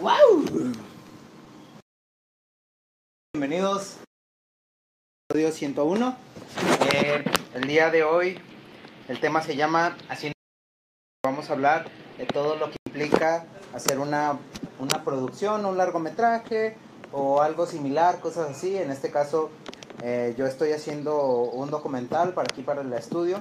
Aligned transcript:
¡Wow! 0.00 0.44
Bienvenidos 3.34 3.96
a 3.96 5.34
episodio 5.34 5.50
101. 5.50 6.16
Eh, 6.94 7.24
el 7.54 7.66
día 7.66 7.90
de 7.90 8.04
hoy 8.04 8.38
el 9.08 9.18
tema 9.18 9.42
se 9.42 9.56
llama 9.56 9.96
Haciendo. 10.08 10.34
Vamos 11.24 11.50
a 11.50 11.54
hablar 11.54 11.86
de 12.16 12.26
todo 12.26 12.54
lo 12.54 12.70
que 12.70 12.76
implica 12.86 13.46
hacer 13.74 13.98
una, 13.98 14.38
una 14.78 15.02
producción, 15.02 15.64
un 15.64 15.76
largometraje 15.76 16.76
o 17.10 17.42
algo 17.42 17.66
similar, 17.66 18.20
cosas 18.20 18.50
así. 18.50 18.76
En 18.76 18.92
este 18.92 19.10
caso, 19.10 19.50
eh, 20.04 20.32
yo 20.38 20.46
estoy 20.46 20.70
haciendo 20.70 21.40
un 21.42 21.70
documental 21.70 22.34
para 22.34 22.46
aquí, 22.52 22.62
para 22.62 22.82
el 22.82 22.92
estudio. 22.92 23.40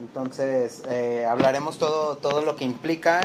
Entonces, 0.00 0.84
eh, 0.88 1.26
hablaremos 1.26 1.76
todo, 1.76 2.16
todo 2.16 2.40
lo 2.40 2.56
que 2.56 2.64
implica 2.64 3.18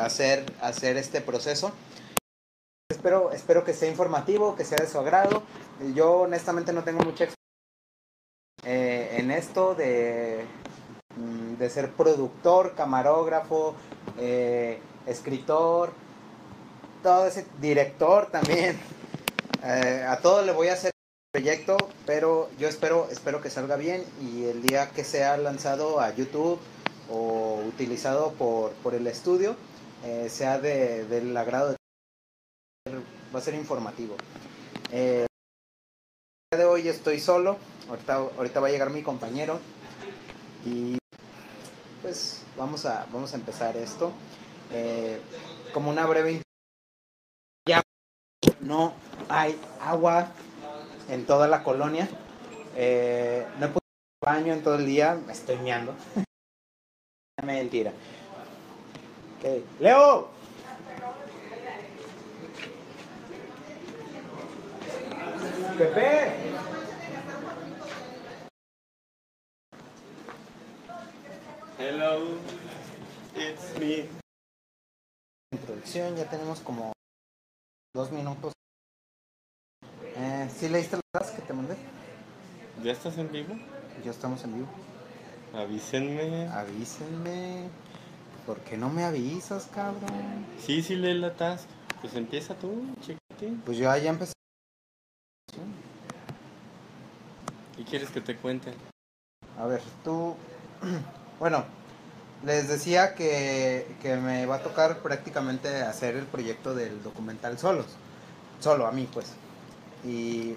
hacer, 0.00 0.52
hacer 0.60 0.96
este 0.96 1.20
proceso. 1.20 1.72
Espero, 2.92 3.32
espero 3.32 3.64
que 3.64 3.74
sea 3.74 3.88
informativo, 3.88 4.54
que 4.54 4.64
sea 4.64 4.78
de 4.78 4.86
su 4.86 4.98
agrado. 4.98 5.42
Yo 5.94 6.20
honestamente 6.20 6.72
no 6.72 6.84
tengo 6.84 7.02
mucha 7.04 7.24
experiencia 7.24 9.18
en 9.18 9.30
esto 9.30 9.74
de, 9.74 10.44
mm, 11.16 11.54
de 11.54 11.70
ser 11.70 11.90
productor, 11.92 12.74
camarógrafo, 12.74 13.74
escritor, 15.06 15.92
todo 17.02 17.26
ese 17.26 17.46
director 17.60 18.30
también. 18.30 18.78
a 19.62 20.16
todo 20.18 20.42
le 20.42 20.52
voy 20.52 20.68
a 20.68 20.74
hacer 20.74 20.92
proyecto, 21.32 21.78
pero 22.04 22.50
yo 22.58 22.68
espero, 22.68 23.08
espero 23.10 23.40
que 23.40 23.48
salga 23.48 23.76
bien 23.76 24.04
y 24.20 24.44
el 24.44 24.60
día 24.60 24.90
que 24.90 25.02
sea 25.02 25.38
lanzado 25.38 25.98
a 25.98 26.14
YouTube 26.14 26.58
o 27.10 27.58
utilizado 27.66 28.32
por, 28.32 28.72
por 28.82 28.94
el 28.94 29.06
estudio, 29.06 29.56
eh, 30.04 30.28
sea 30.28 30.58
de, 30.58 31.04
del 31.04 31.34
agrado 31.34 31.70
de 31.70 31.76
va 33.32 33.38
a 33.38 33.42
ser 33.42 33.54
informativo. 33.54 34.16
Eh, 34.90 35.26
el 36.50 36.58
día 36.58 36.64
de 36.66 36.70
hoy 36.70 36.88
estoy 36.88 37.18
solo, 37.20 37.58
ahorita, 37.88 38.14
ahorita 38.14 38.60
va 38.60 38.68
a 38.68 38.70
llegar 38.70 38.90
mi 38.90 39.02
compañero 39.02 39.60
y 40.64 40.98
pues 42.02 42.42
vamos 42.56 42.84
a, 42.84 43.06
vamos 43.12 43.32
a 43.32 43.36
empezar 43.36 43.76
esto. 43.76 44.12
Eh, 44.72 45.20
como 45.72 45.90
una 45.90 46.06
breve 46.06 46.42
ya 47.66 47.82
no 48.60 48.94
hay 49.28 49.58
agua 49.80 50.32
en 51.08 51.24
toda 51.24 51.48
la 51.48 51.62
colonia. 51.62 52.08
Eh, 52.76 53.46
no 53.58 53.66
he 53.66 53.68
podido 53.68 53.80
baño 54.24 54.52
en 54.52 54.62
todo 54.62 54.74
el 54.76 54.86
día, 54.86 55.14
me 55.26 55.32
estoy 55.32 55.56
meando. 55.58 55.94
Mentira. 57.42 57.92
Okay. 59.38 59.64
Leo. 59.80 60.41
Pepe. 65.78 66.32
Hello, 71.78 72.38
it's 73.34 73.78
me. 73.78 74.08
Introducción, 75.52 76.16
ya 76.16 76.28
tenemos 76.28 76.60
como 76.60 76.92
dos 77.94 78.10
minutos 78.10 78.52
eh, 80.16 80.48
¿Sí 80.54 80.68
leíste 80.68 80.98
las 81.14 81.30
que 81.30 81.42
te 81.42 81.52
mandé? 81.52 81.76
¿Ya 82.82 82.92
estás 82.92 83.16
en 83.18 83.32
vivo? 83.32 83.54
Ya 84.04 84.10
estamos 84.10 84.44
en 84.44 84.54
vivo. 84.54 84.68
Avísenme. 85.54 86.48
Avísenme. 86.48 87.68
¿Por 88.46 88.60
qué 88.60 88.76
no 88.76 88.90
me 88.90 89.04
avisas, 89.04 89.68
cabrón? 89.74 90.46
Sí, 90.58 90.82
sí 90.82 90.96
leí 90.96 91.18
la 91.18 91.34
task. 91.34 91.68
Pues 92.00 92.14
empieza 92.14 92.54
tú, 92.54 92.86
chiquitín. 93.00 93.62
Pues 93.64 93.78
yo 93.78 93.84
ya 93.96 94.10
empecé. 94.10 94.32
¿Qué 97.76 97.84
quieres 97.84 98.10
que 98.10 98.20
te 98.20 98.36
cuente? 98.36 98.72
A 99.58 99.66
ver, 99.66 99.82
tú... 100.04 100.36
Bueno, 101.40 101.64
les 102.44 102.68
decía 102.68 103.16
que, 103.16 103.96
que 104.00 104.14
me 104.14 104.46
va 104.46 104.56
a 104.56 104.62
tocar 104.62 104.98
prácticamente 104.98 105.82
hacer 105.82 106.14
el 106.14 106.24
proyecto 106.26 106.72
del 106.72 107.02
documental 107.02 107.58
solos. 107.58 107.86
Solo, 108.60 108.86
a 108.86 108.92
mí, 108.92 109.08
pues. 109.12 109.32
Y 110.04 110.54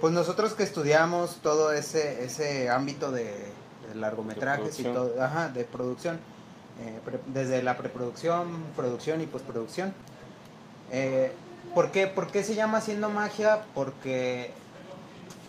pues 0.00 0.12
nosotros 0.12 0.54
que 0.54 0.62
estudiamos 0.62 1.36
todo 1.42 1.72
ese, 1.72 2.24
ese 2.24 2.70
ámbito 2.70 3.10
de, 3.10 3.52
largometrajes 3.94 4.78
y 4.78 4.84
todo, 4.84 5.20
ajá, 5.20 5.48
de 5.48 5.64
producción, 5.64 6.20
eh, 6.80 7.00
desde 7.26 7.62
la 7.62 7.76
preproducción, 7.76 8.64
producción 8.76 9.20
y 9.22 9.26
postproducción. 9.26 9.94
Eh, 10.92 11.32
¿por, 11.76 11.90
qué, 11.90 12.06
¿Por 12.06 12.28
qué 12.28 12.42
se 12.42 12.54
llama 12.54 12.78
Haciendo 12.78 13.10
Magia? 13.10 13.66
Porque 13.74 14.50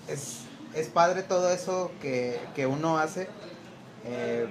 es, 0.10 0.42
es 0.74 0.90
padre 0.90 1.24
todo 1.24 1.50
eso 1.50 1.90
que, 2.02 2.38
que 2.54 2.68
uno 2.68 2.98
hace. 2.98 3.30
Eh, 4.04 4.46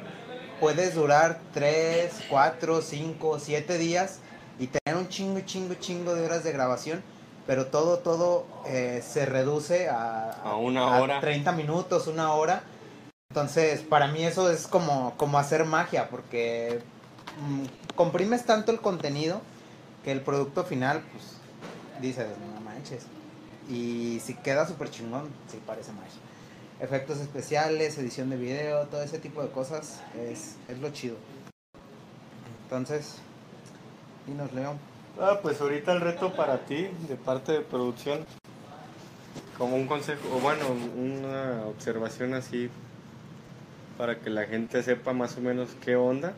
puedes 0.59 0.94
durar 0.94 1.38
3, 1.53 2.10
4, 2.31 2.81
5, 2.81 3.38
7 3.38 3.76
días 3.76 4.20
y 4.59 4.69
tener 4.69 4.98
un 4.98 5.10
chingo, 5.10 5.41
chingo, 5.41 5.75
chingo 5.75 6.15
de 6.15 6.25
horas 6.25 6.44
de 6.44 6.53
grabación 6.53 7.03
pero 7.47 7.66
todo, 7.66 7.98
todo 7.98 8.47
eh, 8.66 9.04
se 9.06 9.26
reduce 9.26 9.88
a, 9.88 10.32
a 10.32 10.56
una 10.56 10.98
hora. 10.98 11.20
30 11.20 11.53
minutos, 11.53 12.06
una 12.09 12.32
hora. 12.32 12.62
Entonces, 13.31 13.82
para 13.82 14.09
mí 14.09 14.25
eso 14.25 14.50
es 14.50 14.66
como, 14.66 15.15
como 15.16 15.38
hacer 15.38 15.65
magia, 15.65 16.09
porque 16.09 16.81
mm, 17.38 17.94
comprimes 17.94 18.47
tanto 18.47 18.72
el 18.72 18.81
contenido 18.81 19.42
que 20.03 20.10
el 20.10 20.22
producto 20.22 20.65
final, 20.65 21.04
pues, 21.12 21.36
dices, 22.00 22.26
no 22.54 22.60
manches. 22.60 23.06
Y 23.68 24.20
si 24.20 24.34
queda 24.34 24.66
súper 24.66 24.90
chingón, 24.90 25.28
sí 25.50 25.60
parece 25.66 25.92
magia. 25.92 26.20
Efectos 26.80 27.18
especiales, 27.18 27.96
edición 27.98 28.30
de 28.30 28.36
video, 28.36 28.86
todo 28.86 29.02
ese 29.02 29.18
tipo 29.18 29.42
de 29.42 29.50
cosas 29.50 30.02
es, 30.14 30.56
es 30.68 30.78
lo 30.78 30.90
chido. 30.90 31.16
Entonces, 32.64 33.16
dinos, 34.26 34.52
León. 34.52 34.78
Ah, 35.18 35.38
pues 35.40 35.60
ahorita 35.60 35.92
el 35.92 36.02
reto 36.02 36.34
para 36.34 36.66
ti, 36.66 36.88
de 37.08 37.16
parte 37.16 37.52
de 37.52 37.60
producción, 37.60 38.26
como 39.56 39.76
un 39.76 39.86
consejo, 39.86 40.20
o 40.36 40.40
bueno, 40.40 40.66
una 40.96 41.64
observación 41.66 42.34
así, 42.34 42.68
para 43.96 44.20
que 44.20 44.28
la 44.28 44.44
gente 44.44 44.82
sepa 44.82 45.14
más 45.14 45.38
o 45.38 45.40
menos 45.40 45.70
qué 45.82 45.96
onda. 45.96 46.34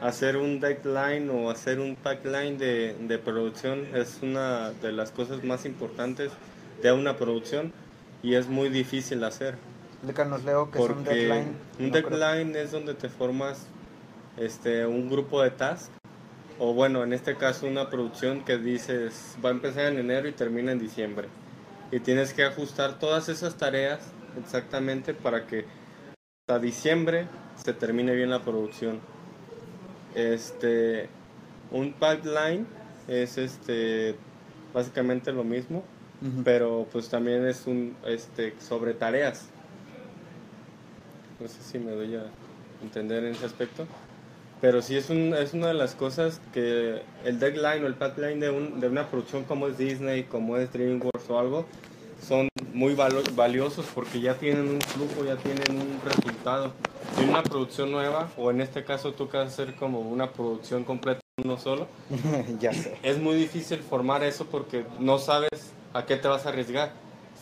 Hacer 0.00 0.36
un 0.36 0.60
deadline 0.60 1.30
o 1.30 1.50
hacer 1.50 1.80
un 1.80 1.96
pipeline 1.96 2.58
de, 2.58 2.96
de 3.00 3.18
producción 3.18 3.86
es 3.94 4.18
una 4.22 4.70
de 4.70 4.92
las 4.92 5.10
cosas 5.10 5.42
más 5.42 5.64
importantes 5.64 6.32
de 6.82 6.92
una 6.92 7.16
producción 7.16 7.72
y 8.22 8.34
es 8.34 8.48
muy 8.48 8.68
difícil 8.68 9.24
hacer. 9.24 9.56
Explícanos, 9.94 10.44
Leo, 10.44 10.70
que 10.70 10.78
es 10.78 10.90
un 10.90 11.04
deadline. 11.04 11.56
Un 11.78 11.90
deadline 11.90 12.56
es 12.56 12.72
donde 12.72 12.94
te 12.94 13.08
formas 13.08 13.66
este, 14.36 14.86
un 14.86 15.08
grupo 15.08 15.42
de 15.42 15.50
tasks 15.50 15.90
o 16.58 16.72
bueno, 16.72 17.02
en 17.02 17.12
este 17.12 17.36
caso 17.36 17.66
una 17.66 17.90
producción 17.90 18.44
que 18.44 18.58
dices 18.58 19.36
va 19.44 19.48
a 19.48 19.52
empezar 19.52 19.86
en 19.86 19.98
enero 19.98 20.28
y 20.28 20.32
termina 20.32 20.72
en 20.72 20.78
diciembre. 20.78 21.28
Y 21.90 22.00
tienes 22.00 22.32
que 22.32 22.44
ajustar 22.44 22.98
todas 22.98 23.28
esas 23.28 23.56
tareas 23.56 24.00
exactamente 24.38 25.14
para 25.14 25.46
que 25.46 25.64
hasta 26.46 26.58
diciembre 26.58 27.28
se 27.62 27.72
termine 27.72 28.14
bien 28.14 28.30
la 28.30 28.42
producción. 28.42 29.00
Este, 30.14 31.08
un 31.70 31.92
pipeline 31.92 32.66
es 33.08 33.38
este 33.38 34.16
básicamente 34.72 35.32
lo 35.32 35.44
mismo, 35.44 35.84
pero 36.42 36.86
pues 36.90 37.08
también 37.08 37.46
es 37.46 37.66
un 37.66 37.96
este 38.06 38.54
sobre 38.60 38.94
tareas. 38.94 39.48
No 41.40 41.48
sé 41.48 41.62
si 41.62 41.78
me 41.78 41.92
doy 41.92 42.16
a 42.16 42.24
entender 42.82 43.24
en 43.24 43.34
ese 43.34 43.46
aspecto. 43.46 43.86
Pero 44.60 44.80
sí 44.80 44.96
es, 44.96 45.10
un, 45.10 45.34
es 45.34 45.52
una 45.52 45.66
de 45.66 45.74
las 45.74 45.94
cosas 45.94 46.40
que 46.54 47.02
el 47.24 47.38
deadline 47.38 47.84
o 47.84 47.86
el 47.86 47.94
pipeline 47.96 48.40
de, 48.40 48.48
un, 48.50 48.80
de 48.80 48.88
una 48.88 49.10
producción 49.10 49.44
como 49.44 49.68
es 49.68 49.76
Disney, 49.76 50.22
como 50.22 50.56
es 50.56 50.72
DreamWorks 50.72 51.28
o 51.28 51.38
algo, 51.38 51.66
son 52.26 52.48
muy 52.72 52.94
valiosos 52.94 53.84
porque 53.94 54.20
ya 54.20 54.34
tienen 54.34 54.68
un 54.68 54.80
flujo, 54.80 55.24
ya 55.24 55.36
tienen 55.36 55.70
un 55.70 56.00
resultado. 56.02 56.72
Y 57.20 57.28
una 57.28 57.42
producción 57.42 57.90
nueva, 57.90 58.28
o 58.36 58.50
en 58.50 58.60
este 58.60 58.84
caso 58.84 59.12
tú 59.12 59.28
que 59.28 59.38
hacer 59.38 59.74
como 59.76 60.00
una 60.00 60.32
producción 60.32 60.84
completa 60.84 61.20
uno 61.42 61.58
solo, 61.58 61.88
ya 62.60 62.72
sé. 62.72 62.96
es 63.02 63.18
muy 63.18 63.34
difícil 63.34 63.80
formar 63.80 64.22
eso 64.22 64.46
porque 64.46 64.84
no 64.98 65.18
sabes 65.18 65.72
a 65.92 66.06
qué 66.06 66.16
te 66.16 66.28
vas 66.28 66.46
a 66.46 66.50
arriesgar. 66.50 66.92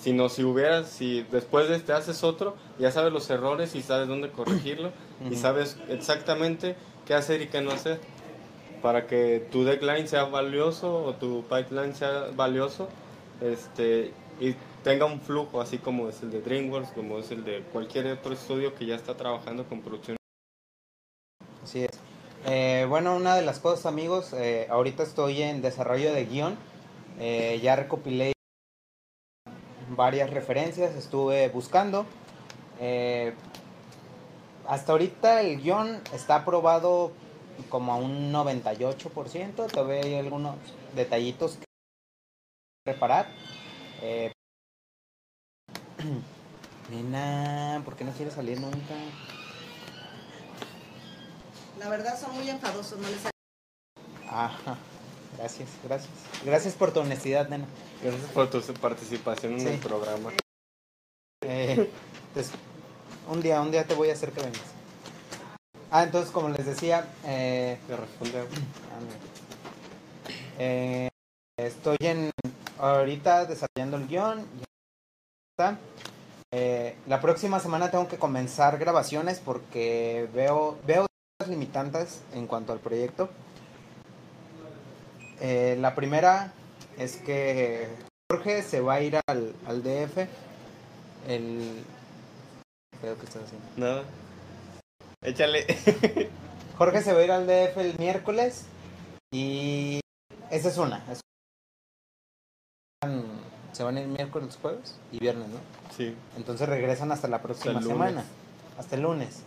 Sino 0.00 0.28
si 0.28 0.42
hubieras, 0.42 0.88
si 0.88 1.22
después 1.30 1.68
de 1.68 1.76
este 1.76 1.92
haces 1.92 2.24
otro, 2.24 2.56
ya 2.78 2.90
sabes 2.90 3.12
los 3.12 3.30
errores 3.30 3.76
y 3.76 3.82
sabes 3.82 4.08
dónde 4.08 4.30
corregirlo 4.30 4.90
y 5.30 5.36
sabes 5.36 5.76
exactamente 5.88 6.74
qué 7.06 7.14
hacer 7.14 7.40
y 7.40 7.46
qué 7.46 7.60
no 7.60 7.70
hacer 7.70 8.00
para 8.82 9.06
que 9.06 9.46
tu 9.52 9.62
deadline 9.62 10.08
sea 10.08 10.24
valioso 10.24 11.04
o 11.04 11.14
tu 11.14 11.44
pipeline 11.44 11.94
sea 11.94 12.30
valioso 12.34 12.88
este, 13.40 14.12
y 14.40 14.54
tenga 14.82 15.06
un 15.06 15.20
flujo 15.20 15.60
así 15.60 15.78
como 15.78 16.08
es 16.08 16.22
el 16.22 16.30
de 16.30 16.40
DreamWorks, 16.40 16.90
como 16.90 17.18
es 17.18 17.30
el 17.30 17.44
de 17.44 17.62
cualquier 17.72 18.06
otro 18.06 18.32
estudio 18.32 18.74
que 18.74 18.86
ya 18.86 18.94
está 18.94 19.16
trabajando 19.16 19.64
con 19.68 19.80
producción. 19.80 20.16
Así 21.62 21.84
es. 21.84 21.90
Eh, 22.46 22.86
bueno, 22.88 23.14
una 23.14 23.36
de 23.36 23.42
las 23.42 23.60
cosas, 23.60 23.86
amigos, 23.86 24.32
eh, 24.32 24.66
ahorita 24.68 25.04
estoy 25.04 25.42
en 25.42 25.62
desarrollo 25.62 26.12
de 26.12 26.24
guion. 26.26 26.56
Eh, 27.20 27.60
ya 27.62 27.76
recopilé 27.76 28.32
varias 29.90 30.30
referencias, 30.30 30.94
estuve 30.96 31.48
buscando. 31.48 32.06
Hasta 34.66 34.92
ahorita 34.92 35.42
el 35.42 35.60
guion 35.60 36.00
está 36.12 36.36
aprobado 36.36 37.12
como 37.68 37.92
a 37.92 37.96
un 37.96 38.32
98%. 38.32 39.66
Todavía 39.66 40.02
hay 40.02 40.14
algunos 40.16 40.56
detallitos 40.94 41.56
que 41.56 41.64
reparar. 42.86 43.28
Eh, 44.02 44.31
Nena, 46.90 47.80
¿por 47.84 47.96
qué 47.96 48.04
no 48.04 48.12
quieres 48.12 48.34
salir 48.34 48.60
nunca? 48.60 48.94
La 51.78 51.88
verdad 51.88 52.18
son 52.20 52.34
muy 52.34 52.48
enfadosos, 52.48 52.98
no 52.98 53.08
les 53.08 53.18
Ajá. 54.28 54.76
Gracias, 55.38 55.68
gracias. 55.84 56.10
Gracias 56.44 56.74
por 56.74 56.92
tu 56.92 57.00
honestidad, 57.00 57.48
nena. 57.48 57.66
Gracias 58.02 58.30
por 58.30 58.50
tu 58.50 58.60
participación 58.74 59.54
en 59.54 59.60
Sí. 59.60 59.66
el 59.68 59.78
programa. 59.78 60.30
Eh, 61.42 61.90
pues, 62.34 62.50
un 63.30 63.40
día, 63.42 63.60
un 63.60 63.70
día 63.70 63.84
te 63.86 63.94
voy 63.94 64.10
a 64.10 64.12
hacer 64.12 64.30
que 64.32 64.42
vengas. 64.42 64.60
Ah, 65.90 66.04
entonces, 66.04 66.30
como 66.30 66.48
les 66.50 66.64
decía, 66.66 67.06
eh, 67.24 67.78
Te 67.86 67.96
responde. 67.96 68.38
ah, 68.38 68.44
eh, 70.58 71.10
estoy 71.56 71.96
en 72.00 72.30
ahorita 72.78 73.46
desarrollando 73.46 73.96
el 73.96 74.06
guion. 74.08 74.46
Eh, 76.54 76.96
la 77.06 77.20
próxima 77.20 77.60
semana 77.60 77.90
tengo 77.90 78.08
que 78.08 78.18
comenzar 78.18 78.78
grabaciones 78.78 79.38
porque 79.38 80.28
veo 80.34 80.78
veo 80.86 81.06
limitantes 81.46 82.22
en 82.34 82.46
cuanto 82.46 82.72
al 82.72 82.78
proyecto. 82.78 83.28
Eh, 85.40 85.76
la 85.80 85.94
primera 85.94 86.52
es 86.98 87.16
que 87.16 87.88
Jorge 88.30 88.62
se 88.62 88.80
va 88.80 88.94
a 88.94 89.00
ir 89.00 89.18
al, 89.26 89.54
al 89.66 89.82
DF. 89.82 90.26
El. 91.28 91.84
Creo 93.00 93.18
que 93.18 93.26
estás 93.26 93.42
haciendo. 93.44 93.66
Nada. 93.76 94.04
Échale. 95.22 95.66
Jorge 96.78 97.02
se 97.02 97.12
va 97.12 97.20
a 97.20 97.24
ir 97.24 97.32
al 97.32 97.46
DF 97.46 97.76
el 97.78 97.98
miércoles. 97.98 98.64
Y. 99.32 100.00
Esa 100.50 100.68
es 100.68 100.78
una. 100.78 101.04
es- 101.10 101.20
Se 103.72 103.82
van 103.82 103.96
el 103.98 104.08
miércoles, 104.08 104.58
jueves 104.60 104.96
y 105.10 105.18
viernes, 105.18 105.48
¿no? 105.48 105.58
Sí. 105.96 106.14
Entonces 106.36 106.68
regresan 106.68 107.10
hasta 107.10 107.28
la 107.28 107.40
próxima 107.40 107.78
Hasta 107.78 107.90
semana. 107.90 108.24
Hasta 108.78 108.96
el 108.96 109.02
lunes. 109.02 109.40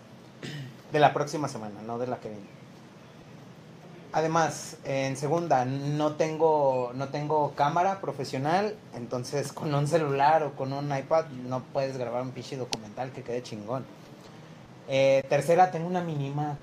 De 0.91 0.99
la 0.99 1.13
próxima 1.13 1.47
semana, 1.47 1.81
no 1.85 1.97
de 1.99 2.07
la 2.07 2.17
que 2.17 2.29
viene. 2.29 2.55
Además, 4.15 4.77
en 4.85 5.17
segunda, 5.17 5.65
no 5.65 6.13
tengo, 6.13 6.91
no 6.95 7.09
tengo 7.09 7.53
cámara 7.53 7.99
profesional, 7.99 8.77
entonces 8.95 9.51
con 9.51 9.75
un 9.75 9.87
celular 9.87 10.41
o 10.43 10.55
con 10.55 10.71
un 10.71 10.95
iPad 10.95 11.25
no 11.49 11.61
puedes 11.73 11.97
grabar 11.97 12.21
un 12.21 12.31
pinche 12.31 12.55
documental 12.55 13.11
que 13.11 13.23
quede 13.23 13.43
chingón. 13.43 13.83
Eh, 14.87 15.23
tercera, 15.27 15.69
tengo 15.69 15.87
una 15.87 16.01
mini 16.01 16.29
Mac. 16.29 16.57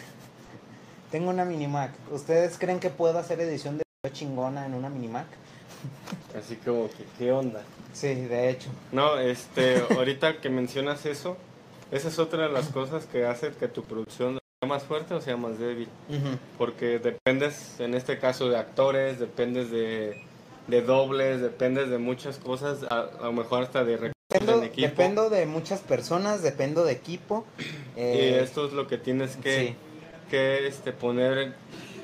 tengo 1.10 1.28
una 1.28 1.44
mini 1.44 1.66
Mac. 1.66 1.90
¿Ustedes 2.10 2.56
creen 2.56 2.80
que 2.80 2.88
puedo 2.88 3.18
hacer 3.18 3.38
edición 3.40 3.76
de 3.76 3.84
video 4.02 4.16
chingona 4.16 4.64
en 4.64 4.72
una 4.72 4.88
mini 4.88 5.08
Mac? 5.08 5.26
Así 6.38 6.56
como 6.56 6.88
que, 6.88 7.04
¿qué 7.18 7.32
onda? 7.32 7.62
Sí, 7.92 8.14
de 8.14 8.50
hecho. 8.50 8.68
No, 8.92 9.18
este, 9.18 9.82
ahorita 9.90 10.40
que 10.40 10.50
mencionas 10.50 11.06
eso, 11.06 11.36
esa 11.90 12.08
es 12.08 12.18
otra 12.18 12.46
de 12.46 12.52
las 12.52 12.68
cosas 12.68 13.06
que 13.06 13.24
hace 13.26 13.50
que 13.52 13.68
tu 13.68 13.82
producción 13.84 14.38
sea 14.60 14.68
más 14.68 14.82
fuerte 14.84 15.14
o 15.14 15.20
sea 15.20 15.36
más 15.36 15.58
débil. 15.58 15.88
Porque 16.58 16.98
dependes, 16.98 17.80
en 17.80 17.94
este 17.94 18.18
caso, 18.18 18.48
de 18.48 18.58
actores, 18.58 19.18
dependes 19.18 19.70
de, 19.70 20.22
de 20.66 20.82
dobles, 20.82 21.40
dependes 21.40 21.88
de 21.90 21.98
muchas 21.98 22.38
cosas, 22.38 22.82
a, 22.90 23.00
a 23.20 23.24
lo 23.24 23.32
mejor 23.32 23.62
hasta 23.62 23.84
de 23.84 23.92
recursos 23.96 24.12
Dependo, 24.28 24.58
en 24.58 24.64
equipo. 24.64 24.88
dependo 24.88 25.30
de 25.30 25.46
muchas 25.46 25.80
personas, 25.80 26.42
dependo 26.42 26.84
de 26.84 26.92
equipo. 26.92 27.46
y 27.96 28.00
eh, 28.00 28.42
esto 28.42 28.66
es 28.66 28.72
lo 28.72 28.88
que 28.88 28.98
tienes 28.98 29.36
que, 29.36 29.68
sí. 29.68 29.74
que 30.30 30.66
este, 30.66 30.92
poner 30.92 31.54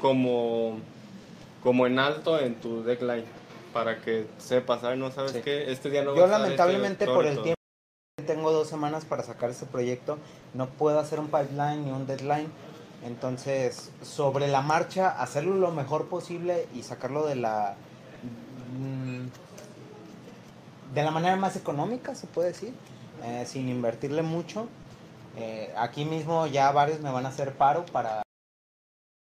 como, 0.00 0.78
como 1.62 1.86
en 1.86 1.98
alto 1.98 2.38
en 2.38 2.54
tu 2.54 2.84
deadline. 2.84 3.24
Para 3.72 4.00
que 4.00 4.26
sepas, 4.38 4.80
¿sabes? 4.82 4.98
No 4.98 5.10
sabes 5.10 5.32
Sí. 5.32 5.40
qué, 5.42 5.70
este 5.72 5.90
día 5.90 6.02
no 6.02 6.12
va 6.12 6.16
Yo 6.18 6.22
a 6.24 6.26
estar 6.26 6.40
este 6.40 6.44
lamentablemente 6.44 7.06
por 7.06 7.26
el 7.26 7.42
tiempo 7.42 7.54
tengo 8.26 8.52
dos 8.52 8.68
semanas 8.68 9.04
para 9.04 9.22
sacar 9.22 9.50
este 9.50 9.66
proyecto, 9.66 10.18
no 10.54 10.68
puedo 10.68 10.98
hacer 11.00 11.18
un 11.18 11.26
pipeline 11.26 11.84
ni 11.84 11.90
un 11.90 12.06
deadline, 12.06 12.46
entonces 13.04 13.90
sobre 14.02 14.46
la 14.48 14.60
marcha 14.60 15.08
hacerlo 15.08 15.54
lo 15.56 15.72
mejor 15.72 16.08
posible 16.08 16.68
y 16.74 16.82
sacarlo 16.82 17.26
de 17.26 17.34
la 17.36 17.74
mm, 18.78 19.26
de 20.94 21.02
la 21.02 21.10
manera 21.10 21.36
más 21.36 21.56
económica 21.56 22.14
se 22.14 22.26
puede 22.26 22.48
decir, 22.48 22.74
eh, 23.24 23.44
sin 23.46 23.68
invertirle 23.68 24.22
mucho. 24.22 24.68
Eh, 25.36 25.72
aquí 25.76 26.04
mismo 26.04 26.46
ya 26.46 26.70
varios 26.70 27.00
me 27.00 27.10
van 27.10 27.24
a 27.24 27.30
hacer 27.30 27.54
paro 27.54 27.86
para, 27.86 28.22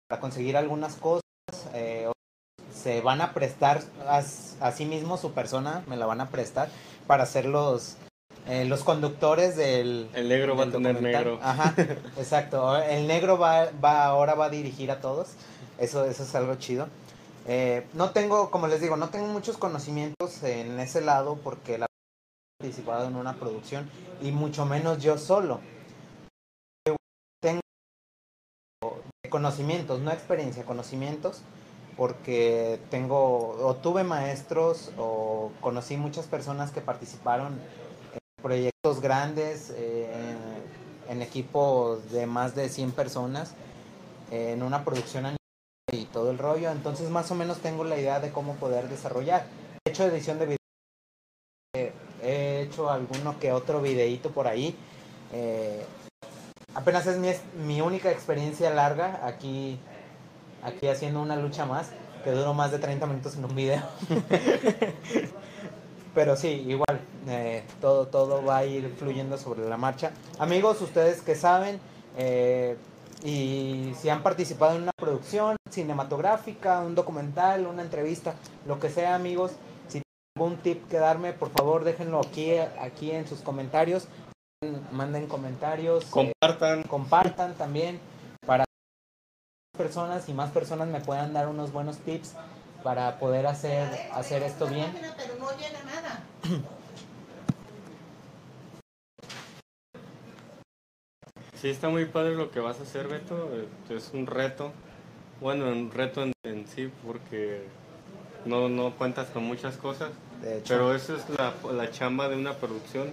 para 0.09 0.21
conseguir 0.21 0.57
algunas 0.59 0.95
cosas. 0.97 1.23
eh, 1.73 2.11
se 2.85 3.01
van 3.01 3.23
a 3.23 3.33
prestar 3.33 3.83
a, 4.07 4.19
a 4.19 4.73
sí 4.73 4.85
mismo 4.85 5.17
su 5.17 5.33
persona, 5.33 5.83
me 5.87 5.97
la 5.97 6.05
van 6.05 6.21
a 6.21 6.29
prestar 6.29 6.69
para 7.07 7.23
hacer 7.23 7.47
los, 7.47 7.97
eh, 8.47 8.67
los 8.67 8.85
conductores 8.85 9.57
del... 9.57 10.11
El 10.13 10.29
negro 10.29 10.55
va 10.55 10.65
a 10.65 10.67
del 10.67 10.75
tener 10.75 11.01
negro. 11.01 11.39
Ajá, 11.43 11.75
exacto. 12.19 12.77
El 12.77 13.07
negro 13.07 13.39
va, 13.39 13.71
va 13.83 14.05
ahora 14.05 14.35
va 14.35 14.47
a 14.47 14.51
dirigir 14.51 14.91
a 14.91 15.01
todos. 15.01 15.31
Eso, 15.79 16.05
eso 16.05 16.25
es 16.25 16.35
algo 16.35 16.57
chido. 16.57 16.89
Eh, 17.47 17.87
no 17.95 18.11
tengo, 18.11 18.51
como 18.51 18.69
les 18.69 18.83
digo, 18.83 18.99
no 18.99 19.09
tengo 19.09 19.29
muchos 19.29 19.57
conocimientos 19.57 20.43
en 20.43 20.79
ese 20.79 21.01
lado 21.01 21.39
porque 21.43 21.79
la 21.79 21.87
he 21.87 22.65
participado 22.65 23.09
en 23.09 23.17
una 23.17 23.33
producción 23.37 23.89
y 24.21 24.31
mucho 24.31 24.67
menos 24.67 25.03
yo 25.03 25.17
solo. 25.17 25.63
Tengo 27.41 27.63
conocimientos, 29.31 30.01
no 30.01 30.13
experiencia, 30.13 30.67
conocimientos 30.67 31.41
porque 31.97 32.81
tengo 32.91 33.51
o 33.51 33.77
tuve 33.77 34.05
maestros 34.05 34.91
o 34.99 35.53
conocí 35.61 35.97
muchas 35.97 36.27
personas 36.27 36.71
que 36.71 36.81
participaron 36.81 37.55
en 38.13 38.43
proyectos 38.43 39.01
grandes, 39.01 39.73
eh, 39.77 40.11
en, 41.09 41.23
equipos 41.23 42.11
de 42.11 42.27
más 42.27 42.55
de 42.55 42.69
100 42.69 42.93
personas, 42.93 43.55
en 44.31 44.63
una 44.63 44.85
producción 44.85 45.37
y 45.93 46.05
todo 46.07 46.31
el 46.31 46.39
rollo, 46.39 46.71
entonces 46.71 47.09
más 47.11 47.31
o 47.31 47.35
menos 47.35 47.59
tengo 47.59 47.85
la 47.85 47.97
idea 47.97 48.19
de 48.21 48.33
cómo 48.33 48.55
poder 48.55 48.89
desarrollar. 48.89 49.47
He 49.85 49.91
hecho 49.91 50.05
edición 50.07 50.39
de 50.39 50.47
video, 50.47 50.59
eh, 51.77 51.93
he 52.23 52.63
hecho 52.63 52.91
alguno 52.91 53.39
que 53.39 53.53
otro 53.53 53.81
videíto 53.81 54.31
por 54.31 54.49
ahí. 54.49 54.77
eh, 55.33 55.85
apenas 56.75 57.07
es 57.07 57.19
mi, 57.19 57.31
mi 57.65 57.81
única 57.81 58.11
experiencia 58.11 58.71
larga 58.71 59.25
aquí 59.25 59.79
aquí 60.65 60.89
haciendo 60.89 61.21
una 61.23 61.37
lucha 61.37 61.67
más, 61.67 61.91
que 62.25 62.31
duró 62.31 62.55
más 62.55 62.71
de 62.73 62.79
30 62.79 63.07
minutos 63.07 63.37
en 63.37 63.45
un 63.45 63.55
video. 63.55 63.83
Pero 66.15 66.37
sí, 66.37 66.49
igual, 66.69 67.01
eh, 67.29 67.65
todo, 67.81 68.07
todo 68.07 68.45
va 68.45 68.59
a 68.59 68.65
ir 68.65 68.95
fluyendo 68.99 69.37
sobre 69.37 69.69
la 69.69 69.77
marcha. 69.77 70.13
Amigos, 70.39 70.81
ustedes 70.81 71.21
que 71.23 71.35
saben, 71.35 71.81
eh, 72.17 72.77
y 73.25 73.93
si 74.01 74.09
han 74.11 74.23
participado 74.23 74.77
en 74.77 74.83
una 74.83 74.93
producción 74.97 75.57
cinematográfica, 75.71 76.81
un 76.81 76.95
documental, 76.95 77.67
una 77.67 77.83
entrevista, 77.83 78.35
lo 78.67 78.79
que 78.79 78.91
sea, 78.91 79.17
amigos, 79.17 79.53
si 79.89 80.03
tienen 80.03 80.05
algún 80.37 80.57
tip 80.59 80.87
que 80.89 80.99
darme, 80.99 81.33
por 81.33 81.51
favor, 81.51 81.83
déjenlo 81.83 82.21
aquí, 82.21 82.53
aquí 82.81 83.11
en 83.11 83.27
sus 83.27 83.41
comentarios. 83.41 84.07
Manden 84.93 85.27
comentarios. 85.27 86.05
eh, 86.05 86.09
Compartan. 86.11 86.83
compartan 86.85 87.55
también 87.55 87.99
personas 89.85 90.27
y 90.31 90.33
más 90.33 90.51
personas 90.51 90.89
me 90.89 91.01
puedan 91.01 91.35
dar 91.35 91.47
unos 91.47 91.71
buenos 91.71 91.99
tips 91.99 92.33
para 92.83 93.19
poder 93.19 93.47
hacer 93.47 93.87
hacer 94.15 94.43
esto 94.43 94.67
bien. 94.67 94.91
Pero 94.95 95.35
no 95.39 95.51
llena 95.59 95.81
nada. 95.85 96.23
Sí, 101.61 101.69
está 101.69 101.91
muy 101.91 102.07
padre 102.07 102.35
lo 102.35 102.51
que 102.51 102.61
vas 102.61 102.81
a 102.81 102.85
hacer, 102.85 103.09
Beto. 103.09 103.51
Eh, 103.53 103.95
Es 103.95 104.11
un 104.15 104.27
reto. 104.27 104.73
Bueno, 105.41 105.67
un 105.67 105.91
reto 105.91 106.23
en, 106.23 106.33
en 106.45 106.67
sí 106.67 106.91
porque 107.07 107.67
no, 108.47 108.71
no 108.71 108.95
cuentas 108.97 109.29
con 109.29 109.45
muchas 109.45 109.77
cosas. 109.77 110.11
De 110.41 110.59
hecho, 110.59 110.75
Pero 110.75 110.95
eso 110.95 111.15
es 111.15 111.25
la, 111.29 111.53
la 111.73 111.91
chamba 111.91 112.31
de 112.31 112.37
una 112.37 112.55
producción, 112.55 113.11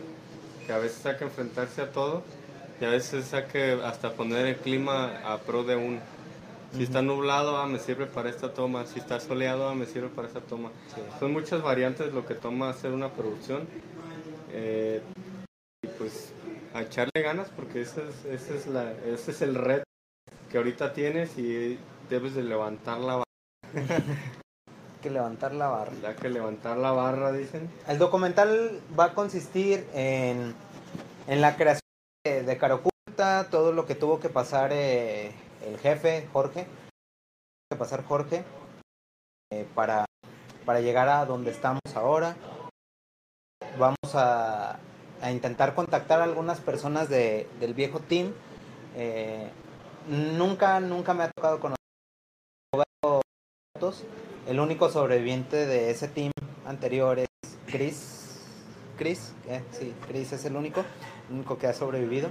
que 0.65 0.71
a 0.71 0.77
veces 0.77 1.05
hay 1.05 1.17
que 1.17 1.25
enfrentarse 1.25 1.81
a 1.81 1.91
todo 1.91 2.23
y 2.79 2.85
a 2.85 2.89
veces 2.89 3.33
hay 3.33 3.43
que 3.45 3.79
hasta 3.83 4.13
poner 4.13 4.45
el 4.45 4.55
clima 4.55 5.19
a 5.25 5.37
pro 5.39 5.63
de 5.65 5.75
uno. 5.75 5.99
Si 6.73 6.83
está 6.83 7.01
nublado, 7.01 7.57
ah, 7.57 7.67
me 7.67 7.79
sirve 7.79 8.05
para 8.05 8.29
esta 8.29 8.53
toma. 8.53 8.85
Si 8.85 8.99
está 8.99 9.19
soleado, 9.19 9.67
ah, 9.67 9.75
me 9.75 9.85
sirve 9.85 10.07
para 10.07 10.27
esta 10.27 10.39
toma. 10.39 10.71
Sí. 10.95 11.01
Son 11.19 11.33
muchas 11.33 11.61
variantes 11.61 12.13
lo 12.13 12.25
que 12.25 12.35
toma 12.35 12.69
hacer 12.69 12.91
una 12.91 13.09
producción. 13.09 13.67
Eh, 14.51 15.01
y 15.83 15.87
pues 15.87 16.33
a 16.73 16.81
echarle 16.81 17.21
ganas 17.21 17.49
porque 17.49 17.81
ese 17.81 18.01
es, 18.07 18.25
ese 18.25 18.57
es, 18.57 18.67
la, 18.67 18.91
ese 19.05 19.31
es 19.31 19.41
el 19.41 19.55
reto 19.55 19.83
que 20.49 20.57
ahorita 20.57 20.93
tienes 20.93 21.37
y 21.37 21.77
debes 22.09 22.35
de 22.35 22.43
levantar 22.43 22.99
la 22.99 23.15
barra. 23.15 23.25
que 25.01 25.09
levantar 25.09 25.53
la 25.53 25.67
barra. 25.67 25.93
Ya 26.01 26.15
que 26.15 26.29
levantar 26.29 26.77
la 26.77 26.91
barra, 26.91 27.31
dicen. 27.33 27.69
El 27.87 27.97
documental 27.97 28.79
va 28.97 29.05
a 29.05 29.13
consistir 29.13 29.85
en, 29.93 30.53
en 31.27 31.41
la 31.41 31.57
creación 31.57 31.81
de, 32.23 32.43
de 32.43 32.59
todo 33.49 33.73
lo 33.73 33.85
que 33.85 33.95
tuvo 33.95 34.19
que 34.19 34.29
pasar 34.29 34.71
eh, 34.73 35.31
el 35.65 35.77
jefe, 35.77 36.27
Jorge, 36.33 36.67
que 37.69 37.77
pasar 37.77 38.03
Jorge, 38.03 38.43
eh, 39.51 39.67
para, 39.75 40.05
para 40.65 40.81
llegar 40.81 41.09
a 41.09 41.25
donde 41.25 41.51
estamos 41.51 41.81
ahora. 41.95 42.35
Vamos 43.77 44.15
a, 44.15 44.79
a 45.21 45.31
intentar 45.31 45.75
contactar 45.75 46.19
a 46.21 46.25
algunas 46.25 46.59
personas 46.59 47.09
de, 47.09 47.47
del 47.59 47.73
viejo 47.73 47.99
team. 47.99 48.33
Eh, 48.95 49.49
nunca, 50.07 50.79
nunca 50.79 51.13
me 51.13 51.23
ha 51.23 51.31
tocado 51.31 51.59
conocer. 51.59 51.77
El 54.47 54.59
único 54.59 54.89
sobreviviente 54.89 55.65
de 55.65 55.91
ese 55.91 56.07
team 56.07 56.31
anterior 56.65 57.19
es 57.19 57.27
Chris. 57.67 58.41
Chris, 58.97 59.33
eh, 59.47 59.63
sí, 59.71 59.95
Chris 60.07 60.33
es 60.33 60.45
el 60.45 60.55
único, 60.55 60.83
único 61.29 61.57
que 61.57 61.67
ha 61.67 61.73
sobrevivido. 61.73 62.29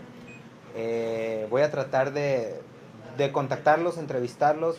Voy 1.51 1.63
a 1.63 1.71
tratar 1.71 2.13
de, 2.13 2.61
de 3.17 3.33
contactarlos, 3.33 3.99
entrevistarlos. 3.99 4.76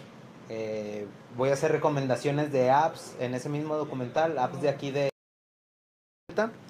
Eh, 0.50 1.08
voy 1.38 1.50
a 1.50 1.54
hacer 1.54 1.72
recomendaciones 1.72 2.52
de 2.52 2.70
apps 2.70 3.16
en 3.20 3.34
ese 3.34 3.50
mismo 3.50 3.78
documental, 3.78 4.38
apps 4.38 4.62
de 4.62 4.70
aquí 4.70 4.92
de 4.92 5.10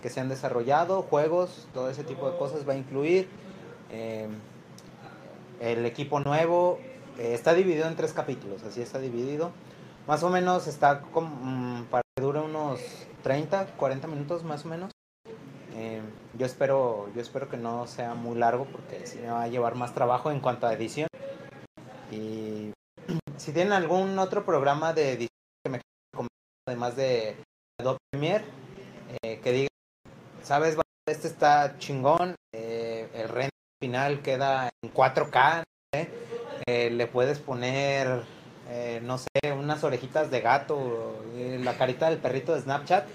que 0.02 0.10
se 0.10 0.20
han 0.20 0.30
desarrollado, 0.30 1.04
juegos, 1.04 1.68
todo 1.74 1.90
ese 1.90 2.04
tipo 2.04 2.30
de 2.30 2.38
cosas 2.38 2.68
va 2.68 2.74
a 2.74 2.78
incluir. 2.78 3.28
Eh, 3.92 4.28
el 5.60 5.86
equipo 5.86 6.20
nuevo 6.20 6.80
eh, 7.18 7.34
está 7.34 7.54
dividido 7.54 7.88
en 7.88 7.96
tres 7.96 8.14
capítulos, 8.14 8.64
así 8.64 8.82
está 8.82 9.00
dividido. 9.00 9.52
Más 10.08 10.24
o 10.24 10.30
menos 10.30 10.68
está 10.68 11.02
como, 11.02 11.30
mm, 11.30 11.86
para 11.86 12.04
que 12.16 12.24
dure 12.24 12.40
unos 12.40 12.80
30, 13.24 13.68
40 13.78 14.08
minutos 14.08 14.44
más 14.44 14.66
o 14.66 14.70
menos. 14.70 14.92
Yo 16.38 16.46
espero 16.46 17.10
yo 17.14 17.22
espero 17.22 17.50
que 17.50 17.58
no 17.58 17.88
sea 17.88 18.14
muy 18.14 18.38
largo 18.38 18.66
porque 18.66 19.06
sí 19.06 19.20
me 19.20 19.30
va 19.30 19.44
a 19.44 19.48
llevar 19.48 19.76
más 19.76 19.94
trabajo 19.94 20.32
en 20.32 20.40
cuanto 20.40 20.66
a 20.66 20.74
edición. 20.74 21.11
Y 22.12 22.74
si 23.38 23.54
tienen 23.54 23.74
algún 23.74 24.20
otro 24.20 24.46
programa 24.46 24.94
de 24.94 25.14
edición 25.14 25.30
que 25.64 25.72
me 25.72 25.82
además 26.68 26.96
de 26.96 27.38
Adobe 27.80 27.98
Premiere, 28.12 28.46
eh, 29.24 29.40
que 29.40 29.52
digan, 29.52 29.68
sabes, 30.44 30.78
este 31.08 31.28
está 31.28 31.78
chingón, 31.80 32.36
eh, 32.54 33.10
el 33.14 33.30
render 33.30 33.50
final 33.82 34.22
queda 34.22 34.70
en 34.84 34.94
4K, 34.94 35.64
¿eh? 35.96 36.90
Le 36.92 37.08
puedes 37.08 37.40
poner, 37.40 38.24
eh, 38.70 39.02
no 39.04 39.18
sé, 39.18 39.28
unas 39.52 39.84
orejitas 39.84 40.30
de 40.30 40.42
gato, 40.42 41.26
la 41.36 41.78
carita 41.78 42.10
del 42.10 42.20
perrito 42.20 42.54
de 42.54 42.62
Snapchat 42.62 43.08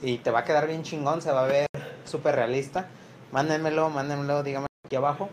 y 0.00 0.18
te 0.18 0.30
va 0.30 0.40
a 0.40 0.44
quedar 0.44 0.66
bien 0.66 0.82
chingón, 0.82 1.20
se 1.20 1.32
va 1.32 1.44
a 1.44 1.48
ver 1.48 1.66
súper 2.04 2.36
realista. 2.36 2.88
Mándenmelo, 3.32 3.90
mándenmelo, 3.90 4.42
díganme 4.42 4.66
aquí 4.84 4.96
abajo, 4.96 5.28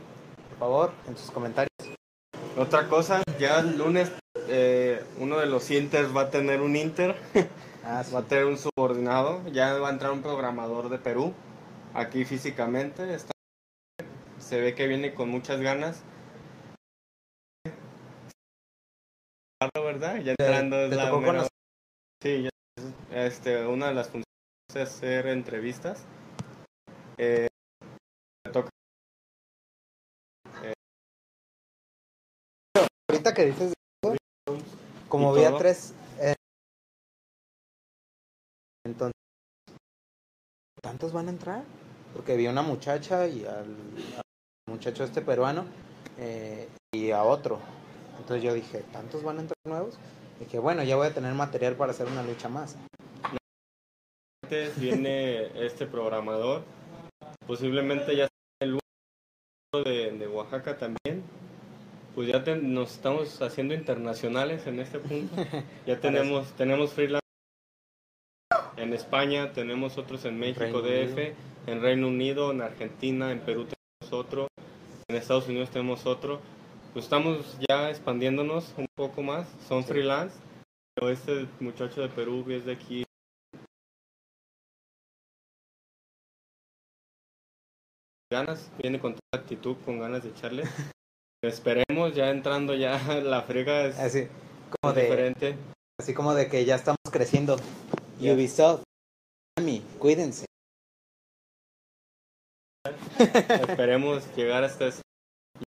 por 0.49 0.57
favor, 0.57 0.91
en 1.07 1.15
sus 1.15 1.31
comentarios. 1.31 1.68
Otra 2.57 2.87
cosa, 2.89 3.23
ya 3.39 3.59
el 3.59 3.77
lunes 3.77 4.11
eh, 4.47 5.03
uno 5.19 5.37
de 5.39 5.45
los 5.45 5.69
inters 5.71 6.15
va 6.15 6.21
a 6.23 6.29
tener 6.29 6.61
un 6.61 6.75
inter, 6.75 7.15
Ah, 7.83 8.03
sí. 8.03 8.13
va 8.13 8.19
a 8.19 8.23
tener 8.23 8.45
un 8.45 8.57
subordinado, 8.57 9.47
ya 9.49 9.73
va 9.75 9.89
a 9.89 9.91
entrar 9.91 10.11
un 10.11 10.21
programador 10.21 10.89
de 10.89 10.97
Perú, 10.97 11.33
aquí 11.93 12.25
físicamente, 12.25 13.13
está- 13.13 13.31
se 14.39 14.59
ve 14.59 14.75
que 14.75 14.87
viene 14.87 15.13
con 15.13 15.29
muchas 15.29 15.59
ganas. 15.61 16.03
¿verdad? 19.75 20.17
Ya 20.21 20.35
¿Te- 20.35 20.45
entrando 20.45 20.77
es 20.77 20.89
te 20.89 20.95
la 20.95 21.03
mera- 21.05 21.25
conocer? 21.25 21.49
Sí, 22.23 22.43
ya- 22.43 23.25
este, 23.25 23.65
una 23.65 23.87
de 23.87 23.93
las 23.93 24.07
funciones 24.07 24.25
es 24.69 24.75
hacer 24.89 25.27
entrevistas. 25.27 26.05
Eh, 27.17 27.47
Ahorita 33.19 33.33
que 33.33 33.47
dices 33.47 33.73
eso, 34.01 34.15
como 35.09 35.35
¿Y 35.35 35.39
vi 35.39 35.45
a 35.45 35.57
tres, 35.57 35.93
eh, 36.21 36.35
entonces, 38.85 39.11
¿tantos 40.81 41.11
van 41.11 41.27
a 41.27 41.31
entrar? 41.31 41.65
Porque 42.13 42.38
vi 42.38 42.47
a 42.47 42.51
una 42.51 42.61
muchacha 42.61 43.27
y 43.27 43.43
al, 43.43 43.75
al 44.15 44.23
muchacho 44.69 45.03
este 45.03 45.21
peruano 45.21 45.65
eh, 46.17 46.69
y 46.93 47.11
a 47.11 47.23
otro. 47.23 47.59
Entonces 48.19 48.41
yo 48.41 48.53
dije, 48.53 48.85
¿tantos 48.93 49.21
van 49.21 49.39
a 49.39 49.41
entrar 49.41 49.57
nuevos? 49.65 49.99
Y 50.39 50.45
dije, 50.45 50.59
bueno, 50.59 50.81
ya 50.83 50.95
voy 50.95 51.07
a 51.07 51.13
tener 51.13 51.33
material 51.33 51.75
para 51.75 51.91
hacer 51.91 52.07
una 52.07 52.23
lucha 52.23 52.47
más. 52.47 52.77
Antes 54.45 54.79
viene 54.79 55.65
este 55.65 55.88
programador, 55.88 56.63
posiblemente 57.45 58.15
ya 58.15 58.29
el 58.61 58.75
uno 58.75 59.83
de, 59.83 60.11
de 60.17 60.27
Oaxaca 60.29 60.77
también. 60.77 61.25
Pues 62.19 62.27
ya 62.33 62.43
te- 62.43 62.57
nos 62.57 62.91
estamos 62.91 63.41
haciendo 63.41 63.73
internacionales 63.73 64.67
en 64.67 64.81
este 64.81 64.99
punto. 64.99 65.33
Ya 65.88 66.01
tenemos 66.01 66.51
tenemos 66.57 66.91
freelance 66.91 67.25
en 68.75 68.91
España, 68.91 69.53
tenemos 69.53 69.97
otros 69.97 70.25
en 70.25 70.38
México, 70.38 70.59
Reino 70.59 70.81
DF, 70.81 71.13
Unido. 71.13 71.35
en 71.67 71.81
Reino 71.81 72.07
Unido, 72.09 72.51
en 72.51 72.61
Argentina, 72.61 73.31
en 73.31 73.39
Perú 73.39 73.67
tenemos 73.67 74.11
otro, 74.13 74.47
en 75.07 75.15
Estados 75.15 75.47
Unidos 75.47 75.69
tenemos 75.69 76.05
otro. 76.05 76.41
Pues 76.91 77.05
estamos 77.05 77.57
ya 77.69 77.89
expandiéndonos 77.89 78.73
un 78.75 78.88
poco 78.97 79.23
más, 79.23 79.47
son 79.69 79.83
Sí. 79.83 79.88
freelance, 79.88 80.35
pero 80.95 81.09
este 81.11 81.47
muchacho 81.61 82.01
de 82.01 82.09
Perú 82.09 82.43
es 82.49 82.65
de 82.65 82.73
aquí 82.73 83.05
ganas, 88.29 88.69
viene 88.77 88.99
con 88.99 89.13
toda 89.13 89.41
actitud, 89.41 89.77
con 89.85 89.99
ganas 90.01 90.23
de 90.23 90.31
echarle. 90.31 90.63
Esperemos, 91.41 92.13
ya 92.15 92.29
entrando 92.31 92.74
ya 92.75 92.98
la 93.24 93.41
frega 93.43 93.86
es 93.86 93.98
Así 94.00 94.27
como 94.81 94.93
de, 94.93 95.01
diferente. 95.03 95.55
así 96.00 96.13
como 96.13 96.34
de 96.34 96.50
que 96.50 96.65
ya 96.65 96.75
estamos 96.75 96.98
creciendo. 97.12 97.58
Ya. 98.19 98.34
Ubisoft, 98.34 98.84
Miami, 99.58 99.81
cuídense. 100.00 100.46
Esperemos 103.19 104.24
llegar 104.36 104.63
hasta 104.63 104.88
ese 104.88 105.01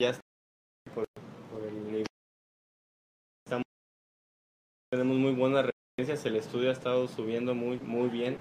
ya 0.01 0.19
por, 0.95 1.05
por 1.51 1.63
el. 1.65 2.05
Estamos- 3.47 3.65
tenemos 4.91 5.17
muy 5.17 5.33
buenas 5.33 5.67
referencias, 5.97 6.27
el 6.27 6.37
estudio 6.37 6.71
ha 6.71 6.73
estado 6.73 7.09
subiendo 7.09 7.55
muy 7.55 7.79
muy 7.81 8.09
bien. 8.09 8.37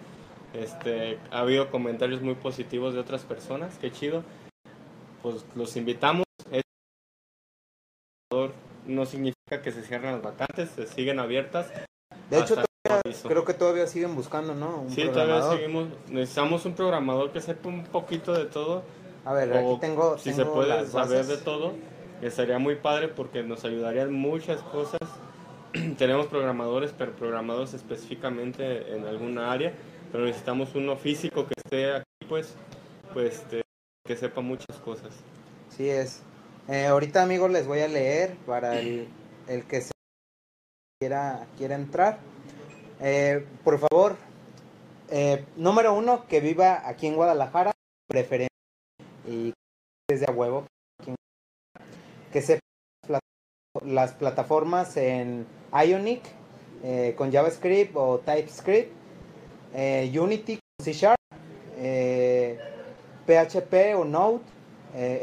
Este, 0.54 1.18
ha 1.32 1.40
habido 1.40 1.72
comentarios 1.72 2.22
muy 2.22 2.36
positivos 2.36 2.94
de 2.94 3.00
otras 3.00 3.24
personas, 3.24 3.78
qué 3.80 3.90
chido. 3.92 4.24
Pues 5.22 5.46
los 5.56 5.78
invitamos. 5.78 6.26
No 8.88 9.06
significa 9.06 9.62
que 9.62 9.72
se 9.72 9.84
cierren 9.84 10.14
las 10.14 10.22
vacantes, 10.22 10.70
se 10.76 10.88
siguen 10.88 11.20
abiertas. 11.20 11.68
De 12.30 12.40
hecho, 12.40 12.56
todavía- 12.56 13.02
creo 13.28 13.46
que 13.46 13.54
todavía 13.54 13.88
siguen 13.88 14.16
buscando, 14.16 14.56
¿no? 14.56 14.82
Un 14.84 14.90
Sí, 14.90 15.06
todavía 15.10 15.42
seguimos. 15.52 15.90
Necesitamos 16.10 16.66
un 16.66 16.74
programador 16.74 17.32
que 17.32 17.42
sepa 17.42 17.68
un 17.70 17.84
poquito 17.84 18.34
de 18.34 18.46
todo. 18.46 18.84
A 19.26 19.34
ver, 19.34 19.52
O 19.52 19.74
aquí 19.74 19.82
tengo, 19.82 20.18
si 20.18 20.34
se 20.34 20.46
puede 20.46 20.88
saber 20.88 21.26
de 21.26 21.38
todo, 21.38 21.74
estaría 22.22 22.58
muy 22.58 22.76
padre 22.76 23.08
porque 23.10 23.44
nos 23.44 23.66
ayudaría 23.66 24.04
en 24.04 24.14
muchas 24.14 24.62
cosas. 24.64 25.00
Tenemos 25.98 26.28
programadores, 26.28 26.94
pero 26.98 27.12
programadores 27.12 27.74
específicamente 27.74 28.96
en 28.96 29.06
alguna 29.06 29.52
área, 29.52 29.74
pero 30.12 30.24
necesitamos 30.26 30.74
uno 30.74 30.96
físico 30.96 31.46
que 31.46 31.54
esté 31.58 31.94
aquí, 31.96 32.06
pues, 32.28 32.56
pues 33.14 33.36
este, 33.36 33.62
que 34.08 34.16
sepa 34.16 34.42
muchas 34.42 34.78
cosas. 34.84 35.14
Sí 35.70 35.88
es. 35.90 36.24
Eh, 36.68 36.86
ahorita 36.86 37.24
amigos 37.24 37.51
les 37.51 37.68
voy 37.68 37.80
a 37.80 37.88
leer 37.88 38.36
para 38.46 38.80
el, 38.80 39.08
el 39.48 39.63
que 39.65 39.82
quiera, 41.00 41.48
quiera 41.58 41.75
entrar. 41.75 42.20
Eh, 43.01 43.46
por 43.63 43.80
favor, 43.80 44.15
eh, 45.10 45.46
número 45.58 45.94
uno, 45.94 46.27
que 46.27 46.39
viva 46.39 46.88
aquí 46.88 47.08
en 47.08 47.15
Guadalajara, 47.15 47.72
preferencia 48.08 48.48
y 49.27 49.53
desde 50.10 50.25
a 50.30 50.32
huevo. 50.32 50.65
Que 52.32 52.41
sepa 52.41 52.62
las 53.10 53.20
plat- 53.74 53.84
las 53.86 54.13
plataformas 54.13 54.96
en 54.98 55.46
Ionic 55.74 56.24
con 57.18 57.32
JavaScript 57.32 57.96
o 57.96 58.20
TypeScript, 58.20 58.91
Unity 59.74 60.56
con 60.56 60.86
C 60.86 60.94
Sharp, 60.94 61.18
PHP 63.27 63.96
o 63.98 64.06
Node, 64.06 64.41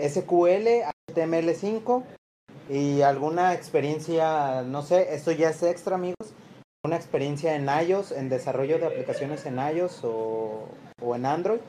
SQL, 0.08 0.84
HTML5 1.08 2.04
y 2.68 3.02
alguna 3.02 3.54
experiencia, 3.54 4.62
no 4.62 4.82
sé, 4.82 5.14
esto 5.14 5.32
ya 5.32 5.50
es 5.50 5.62
extra 5.62 5.94
amigos, 5.94 6.34
una 6.84 6.96
experiencia 6.96 7.54
en 7.54 7.68
iOS, 7.68 8.12
en 8.12 8.28
desarrollo 8.28 8.78
de 8.78 8.86
aplicaciones 8.86 9.46
en 9.46 9.58
iOS 9.58 10.00
o, 10.04 10.68
o 11.02 11.16
en 11.16 11.26
Android. 11.26 11.60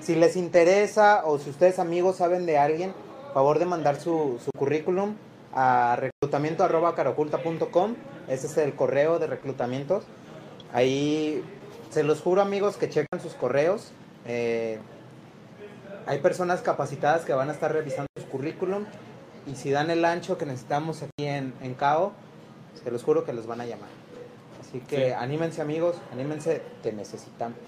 Si 0.00 0.14
les 0.14 0.36
interesa 0.36 1.22
o 1.26 1.38
si 1.38 1.50
ustedes 1.50 1.78
amigos 1.78 2.16
saben 2.16 2.46
de 2.46 2.58
alguien, 2.58 2.94
favor 3.34 3.58
de 3.58 3.66
mandar 3.66 4.00
su, 4.00 4.40
su 4.42 4.50
currículum 4.56 5.16
a 5.52 5.96
reclutamiento 5.96 6.64
arroba 6.64 6.94
caroculta.com. 6.94 7.96
Ese 8.28 8.46
es 8.46 8.56
el 8.56 8.74
correo 8.74 9.18
de 9.18 9.26
reclutamientos. 9.26 10.04
Ahí 10.72 11.44
se 11.90 12.02
los 12.02 12.20
juro 12.20 12.40
amigos 12.42 12.76
que 12.76 12.88
checan 12.88 13.20
sus 13.20 13.34
correos. 13.34 13.92
Eh, 14.26 14.78
hay 16.06 16.18
personas 16.18 16.60
capacitadas 16.62 17.24
que 17.24 17.32
van 17.32 17.48
a 17.48 17.52
estar 17.52 17.72
revisando 17.72 18.08
su 18.18 18.26
currículum 18.28 18.84
y 19.46 19.54
si 19.56 19.70
dan 19.70 19.90
el 19.90 20.04
ancho 20.04 20.38
que 20.38 20.46
necesitamos 20.46 21.02
aquí 21.02 21.26
en, 21.26 21.54
en 21.62 21.74
CAO, 21.74 22.12
se 22.82 22.90
los 22.90 23.02
juro 23.02 23.24
que 23.24 23.32
los 23.32 23.46
van 23.46 23.60
a 23.60 23.66
llamar. 23.66 23.88
Así 24.60 24.80
que 24.80 25.06
Sí. 25.08 25.12
anímense 25.12 25.62
amigos, 25.62 25.96
anímense, 26.12 26.62
te 26.82 26.92
necesitamos. 26.92 27.58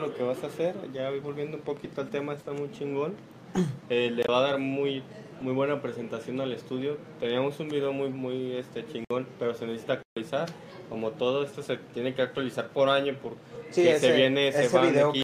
lo 0.00 0.14
que 0.14 0.22
vas 0.22 0.42
a 0.44 0.46
hacer, 0.46 0.74
ya 0.92 1.10
volviendo 1.22 1.56
un 1.56 1.64
poquito 1.64 2.00
al 2.00 2.10
tema, 2.10 2.32
está 2.32 2.52
muy 2.52 2.70
chingón. 2.70 3.14
Eh, 3.90 4.08
le 4.12 4.22
va 4.22 4.38
a 4.38 4.42
dar 4.42 4.58
muy 4.60 5.02
muy 5.40 5.52
buena 5.52 5.82
presentación 5.82 6.40
al 6.40 6.52
estudio. 6.52 6.96
Teníamos 7.18 7.58
un 7.58 7.68
video 7.68 7.92
muy 7.92 8.08
muy 8.10 8.52
este 8.56 8.86
chingón, 8.86 9.26
pero 9.38 9.52
se 9.54 9.66
necesita 9.66 9.94
actualizar. 9.94 10.48
Como 10.88 11.10
todo 11.10 11.42
esto 11.42 11.60
se 11.62 11.76
tiene 11.92 12.14
que 12.14 12.22
actualizar 12.22 12.68
por 12.68 12.88
año 12.88 13.16
porque 13.20 13.38
Sí, 13.70 13.82
se 13.98 14.12
viene, 14.12 14.52
se 14.52 14.68
van 14.68 14.92
video 14.92 15.10
aquí. 15.10 15.22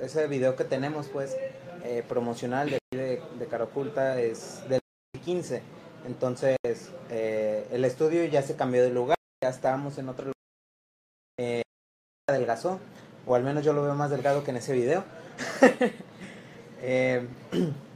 Ese 0.00 0.26
video 0.26 0.56
que 0.56 0.64
tenemos 0.64 1.08
pues 1.08 1.36
eh, 1.84 2.04
promocional 2.08 2.70
de, 2.70 2.78
de, 2.90 3.22
de 3.38 3.46
Cara 3.46 3.64
Oculta 3.64 4.20
es 4.20 4.60
del 4.68 4.80
2015 5.14 5.62
entonces 6.06 6.56
eh, 7.10 7.66
el 7.70 7.84
estudio 7.84 8.24
ya 8.24 8.42
se 8.42 8.56
cambió 8.56 8.82
de 8.82 8.90
lugar 8.90 9.16
ya 9.42 9.50
estábamos 9.50 9.98
en 9.98 10.08
otro 10.08 10.26
lugar 10.26 10.34
eh, 11.38 11.62
adelgazó 12.28 12.80
o 13.26 13.34
al 13.34 13.42
menos 13.42 13.64
yo 13.64 13.72
lo 13.72 13.82
veo 13.82 13.94
más 13.94 14.10
delgado 14.10 14.42
que 14.44 14.50
en 14.50 14.56
ese 14.56 14.72
video. 14.72 15.04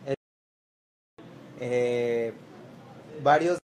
Eh, 1.59 2.35
varios 3.23 3.59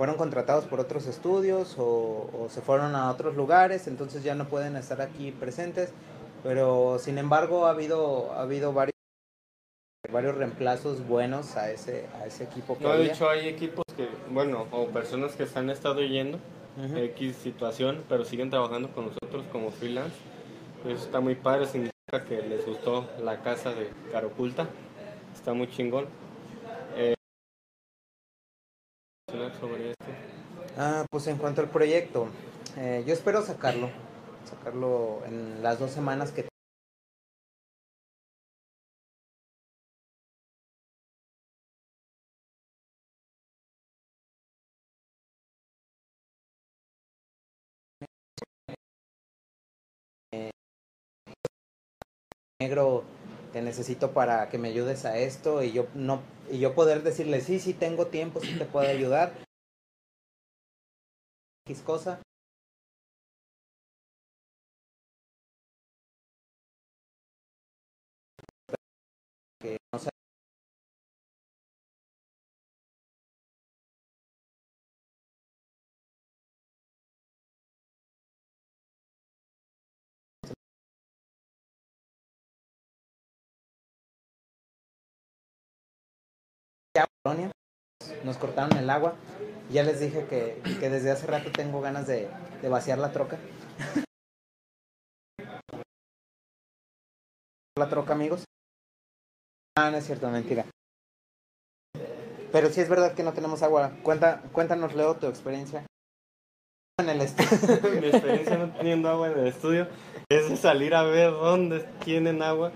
fueron 0.00 0.16
contratados 0.16 0.64
por 0.64 0.80
otros 0.80 1.06
estudios 1.06 1.76
o, 1.76 2.30
o 2.32 2.48
se 2.48 2.62
fueron 2.62 2.94
a 2.94 3.10
otros 3.10 3.36
lugares, 3.36 3.86
entonces 3.86 4.22
ya 4.24 4.34
no 4.34 4.48
pueden 4.48 4.74
estar 4.76 5.02
aquí 5.02 5.30
presentes. 5.30 5.92
Pero 6.42 6.98
sin 6.98 7.18
embargo 7.18 7.66
ha 7.66 7.70
habido 7.72 8.32
ha 8.32 8.40
habido 8.40 8.72
varios 8.72 8.94
varios 10.10 10.36
reemplazos 10.36 11.06
buenos 11.06 11.54
a 11.58 11.70
ese 11.70 12.06
a 12.18 12.24
ese 12.26 12.44
equipo 12.44 12.78
que 12.78 12.84
No, 12.84 12.92
de 12.92 12.96
había. 12.96 13.12
hecho 13.12 13.28
hay 13.28 13.46
equipos 13.46 13.84
que, 13.94 14.08
bueno, 14.30 14.66
o 14.72 14.86
personas 14.86 15.32
que 15.36 15.44
se 15.44 15.58
han 15.58 15.68
estado 15.68 16.00
yendo 16.00 16.38
Ujú. 16.82 16.96
X 16.96 17.36
situación, 17.36 18.02
pero 18.08 18.24
siguen 18.24 18.48
trabajando 18.48 18.88
con 18.92 19.04
nosotros 19.04 19.44
como 19.52 19.70
freelance. 19.70 20.16
Eso 20.86 21.04
está 21.04 21.20
muy 21.20 21.34
padre, 21.34 21.66
significa 21.66 22.24
que 22.26 22.40
les 22.40 22.64
gustó 22.64 23.06
la 23.22 23.42
casa 23.42 23.74
de 23.74 23.90
Caroculta. 24.10 24.66
Está 25.34 25.52
muy 25.52 25.68
chingón. 25.68 26.06
Sobre 29.58 29.90
esto. 29.90 30.04
Ah, 30.78 31.04
pues 31.10 31.26
en 31.26 31.38
cuanto 31.38 31.60
al 31.60 31.68
proyecto, 31.70 32.28
eh, 32.76 33.04
yo 33.06 33.12
espero 33.12 33.42
sacarlo, 33.42 33.90
sacarlo 34.48 35.22
en 35.26 35.62
las 35.62 35.78
dos 35.78 35.90
semanas 35.90 36.32
que 36.32 36.48
Eh, 50.32 50.50
negro 52.60 53.04
te 53.52 53.62
necesito 53.62 54.12
para 54.12 54.48
que 54.48 54.58
me 54.58 54.68
ayudes 54.68 55.04
a 55.04 55.18
esto 55.18 55.62
y 55.62 55.72
yo 55.72 55.86
no 55.94 56.22
y 56.50 56.58
yo 56.58 56.74
poder 56.74 57.02
decirle 57.02 57.40
sí 57.40 57.60
sí 57.60 57.74
tengo 57.74 58.06
tiempo 58.06 58.40
sí 58.40 58.56
te 58.58 58.64
puedo 58.64 58.88
ayudar. 58.88 59.32
X 61.66 61.82
cosa. 61.82 62.20
Que 69.60 69.76
no 69.92 69.98
sé 69.98 70.10
ya, 87.20 87.22
Polonia, 87.22 87.50
nos 88.24 88.36
cortaron 88.38 88.76
el 88.78 88.90
agua. 88.90 89.14
Ya 89.70 89.82
les 89.82 90.00
dije 90.00 90.26
que, 90.26 90.60
que 90.80 90.90
desde 90.90 91.10
hace 91.10 91.26
rato 91.26 91.50
tengo 91.52 91.80
ganas 91.80 92.06
de, 92.06 92.28
de 92.60 92.68
vaciar 92.68 92.98
la 92.98 93.12
troca. 93.12 93.38
la 97.78 97.88
troca, 97.88 98.12
amigos. 98.12 98.44
Ah, 99.78 99.90
no 99.90 99.96
es 99.98 100.06
cierto, 100.06 100.28
mentira. 100.28 100.66
Pero 102.52 102.68
sí 102.70 102.80
es 102.80 102.88
verdad 102.88 103.14
que 103.14 103.22
no 103.22 103.32
tenemos 103.32 103.62
agua. 103.62 103.92
Cuenta, 104.02 104.42
cuéntanos, 104.52 104.94
Leo, 104.94 105.14
tu 105.16 105.28
experiencia. 105.28 105.86
En 106.98 107.08
el 107.08 107.20
estudio. 107.20 107.90
Mi 108.00 108.08
experiencia 108.08 108.58
no 108.58 108.72
teniendo 108.74 109.08
agua 109.08 109.30
en 109.30 109.38
el 109.38 109.46
estudio 109.46 109.86
es 110.28 110.58
salir 110.58 110.94
a 110.94 111.04
ver 111.04 111.30
dónde 111.30 111.80
tienen 112.04 112.42
agua. 112.42 112.72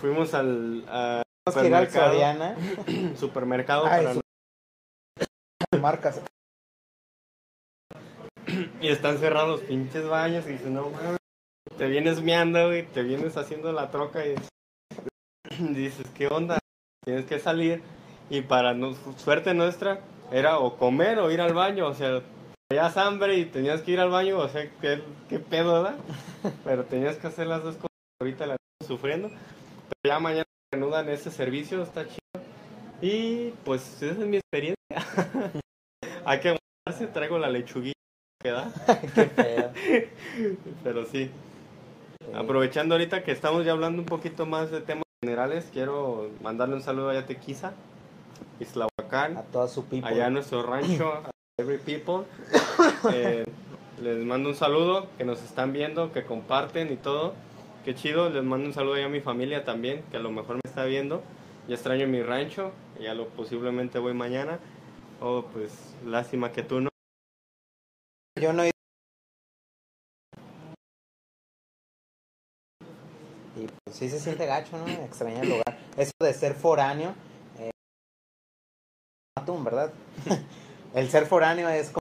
Fuimos 0.00 0.32
al, 0.34 0.88
al 0.88 1.23
Supermercado, 1.46 2.06
Soriana. 2.12 2.56
supermercado 3.16 3.86
Ay, 3.86 4.04
para- 4.04 4.14
su- 4.14 5.78
marcas. 5.80 6.20
y 8.80 8.88
están 8.88 9.18
cerrados 9.18 9.60
los 9.60 9.68
pinches 9.68 10.08
baños 10.08 10.46
y 10.46 10.52
dices, 10.52 10.68
no 10.68 10.88
mames, 10.88 11.18
te 11.76 11.86
vienes 11.86 12.22
meando, 12.22 12.66
güey, 12.68 12.86
te 12.86 13.02
vienes 13.02 13.36
haciendo 13.36 13.72
la 13.72 13.90
troca 13.90 14.24
y 14.26 14.34
dices, 15.74 16.06
¿qué 16.14 16.28
onda? 16.28 16.58
Tienes 17.04 17.26
que 17.26 17.38
salir 17.38 17.82
y 18.30 18.40
para 18.40 18.72
no- 18.72 18.94
suerte 19.18 19.52
nuestra 19.52 20.00
era 20.32 20.58
o 20.58 20.78
comer 20.78 21.18
o 21.18 21.30
ir 21.30 21.42
al 21.42 21.52
baño, 21.52 21.86
o 21.88 21.94
sea, 21.94 22.22
tenías 22.70 22.96
hambre 22.96 23.36
y 23.36 23.44
tenías 23.44 23.82
que 23.82 23.90
ir 23.92 24.00
al 24.00 24.08
baño, 24.10 24.38
o 24.38 24.48
sea, 24.48 24.70
¿qué, 24.80 25.02
qué 25.28 25.38
pedo, 25.38 25.82
da? 25.82 25.96
Pero 26.64 26.84
tenías 26.84 27.16
que 27.16 27.26
hacer 27.26 27.46
las 27.48 27.62
dos 27.62 27.74
cosas, 27.74 27.90
ahorita 28.20 28.46
la 28.46 28.56
sufriendo, 28.86 29.28
pero 29.28 30.14
ya 30.14 30.18
mañana 30.18 30.44
reanudan 30.74 31.08
ese 31.08 31.30
servicio, 31.30 31.82
está 31.82 32.04
chido. 32.04 32.18
Y 33.00 33.50
pues 33.64 34.02
esa 34.02 34.20
es 34.20 34.26
mi 34.26 34.38
experiencia. 34.38 34.76
Hay 36.24 36.40
que 36.40 36.48
aguantarse, 36.48 37.12
traigo 37.12 37.38
la 37.38 37.48
lechuguilla 37.48 37.92
que 38.42 38.50
da. 38.50 38.72
Pero 40.84 41.06
sí, 41.06 41.30
aprovechando 42.34 42.94
ahorita 42.94 43.22
que 43.22 43.30
estamos 43.30 43.64
ya 43.64 43.72
hablando 43.72 44.00
un 44.00 44.06
poquito 44.06 44.46
más 44.46 44.70
de 44.70 44.80
temas 44.80 45.04
generales, 45.22 45.68
quiero 45.72 46.30
mandarle 46.42 46.74
un 46.74 46.82
saludo 46.82 47.10
a 47.10 47.22
Tequiza, 47.24 47.68
A 47.68 47.72
Islahuacán, 48.62 49.44
toda 49.52 49.68
su 49.68 49.84
people. 49.84 50.08
allá 50.08 50.26
en 50.26 50.34
nuestro 50.34 50.62
rancho, 50.64 51.12
a 51.24 51.30
Every 51.58 51.78
People. 51.78 52.26
Eh, 53.12 53.44
les 54.02 54.24
mando 54.24 54.48
un 54.48 54.54
saludo, 54.54 55.06
que 55.18 55.24
nos 55.24 55.42
están 55.42 55.72
viendo, 55.72 56.10
que 56.12 56.24
comparten 56.24 56.92
y 56.92 56.96
todo. 56.96 57.34
Qué 57.84 57.94
chido, 57.94 58.30
les 58.30 58.42
mando 58.42 58.66
un 58.66 58.72
saludo 58.72 59.04
a 59.04 59.08
mi 59.10 59.20
familia 59.20 59.62
también, 59.62 60.04
que 60.10 60.16
a 60.16 60.20
lo 60.20 60.30
mejor 60.30 60.54
me 60.56 60.62
está 60.64 60.86
viendo. 60.86 61.22
Ya 61.68 61.74
extraño 61.74 62.06
mi 62.06 62.22
rancho, 62.22 62.72
ya 62.98 63.12
lo 63.12 63.28
posiblemente 63.28 63.98
voy 63.98 64.14
mañana. 64.14 64.58
Oh, 65.20 65.44
pues 65.52 65.94
lástima 66.02 66.50
que 66.50 66.62
tú 66.62 66.80
no. 66.80 66.88
Yo 68.40 68.54
no 68.54 68.62
he 68.62 68.70
Y 73.56 73.66
pues 73.66 73.96
sí 73.96 74.08
se 74.08 74.18
siente 74.18 74.46
gacho, 74.46 74.78
¿no? 74.78 74.86
Extrañar 74.86 75.44
el 75.44 75.50
lugar. 75.50 75.78
Eso 75.98 76.12
de 76.20 76.32
ser 76.32 76.54
foráneo. 76.54 77.14
Eh... 77.58 77.70
Atún, 79.38 79.62
¿verdad? 79.62 79.92
el 80.94 81.10
ser 81.10 81.26
foráneo 81.26 81.68
es 81.68 81.90
como. 81.90 82.00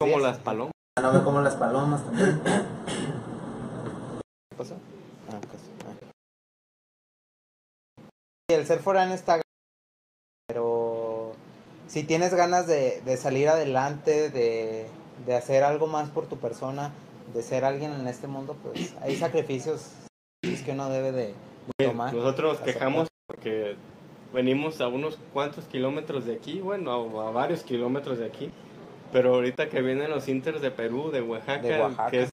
Como 0.00 0.18
las 0.18 0.38
palomas. 0.38 0.72
No 1.00 1.12
me 1.12 1.22
como 1.22 1.40
las 1.40 1.54
palomas 1.54 2.04
también. 2.04 2.40
¿Qué 4.50 4.56
pasó? 4.56 4.76
Ah, 5.30 5.40
pues, 5.40 5.62
ah. 5.86 5.94
Sí, 6.00 6.06
el 8.48 8.66
ser 8.66 8.80
foráneo 8.80 9.14
está 9.14 9.40
pero 10.46 11.32
si 11.88 12.04
tienes 12.04 12.34
ganas 12.34 12.66
de, 12.66 13.00
de 13.02 13.16
salir 13.16 13.48
adelante, 13.48 14.28
de, 14.30 14.86
de 15.24 15.34
hacer 15.34 15.64
algo 15.64 15.86
más 15.86 16.10
por 16.10 16.26
tu 16.26 16.36
persona, 16.36 16.92
de 17.32 17.42
ser 17.42 17.64
alguien 17.64 17.92
en 17.92 18.06
este 18.06 18.26
mundo, 18.26 18.56
pues 18.62 18.94
hay 19.00 19.16
sacrificios 19.16 19.90
que 20.42 20.72
uno 20.72 20.90
debe 20.90 21.12
de, 21.12 21.34
de 21.78 21.86
tomar. 21.86 22.12
Nosotros 22.12 22.54
nos 22.54 22.62
quejamos 22.62 23.08
porque 23.26 23.76
venimos 24.34 24.82
a 24.82 24.88
unos 24.88 25.18
cuantos 25.32 25.64
kilómetros 25.64 26.26
de 26.26 26.34
aquí, 26.34 26.60
bueno, 26.60 26.92
a, 26.92 27.28
a 27.28 27.30
varios 27.30 27.62
kilómetros 27.62 28.18
de 28.18 28.26
aquí. 28.26 28.50
Pero 29.10 29.34
ahorita 29.34 29.70
que 29.70 29.80
vienen 29.80 30.10
los 30.10 30.28
inters 30.28 30.60
de 30.60 30.70
Perú, 30.70 31.10
de 31.10 31.22
Oaxaca, 31.22 31.62
De 31.62 31.80
Oaxaca. 31.80 32.10
que 32.10 32.22
es 32.24 32.30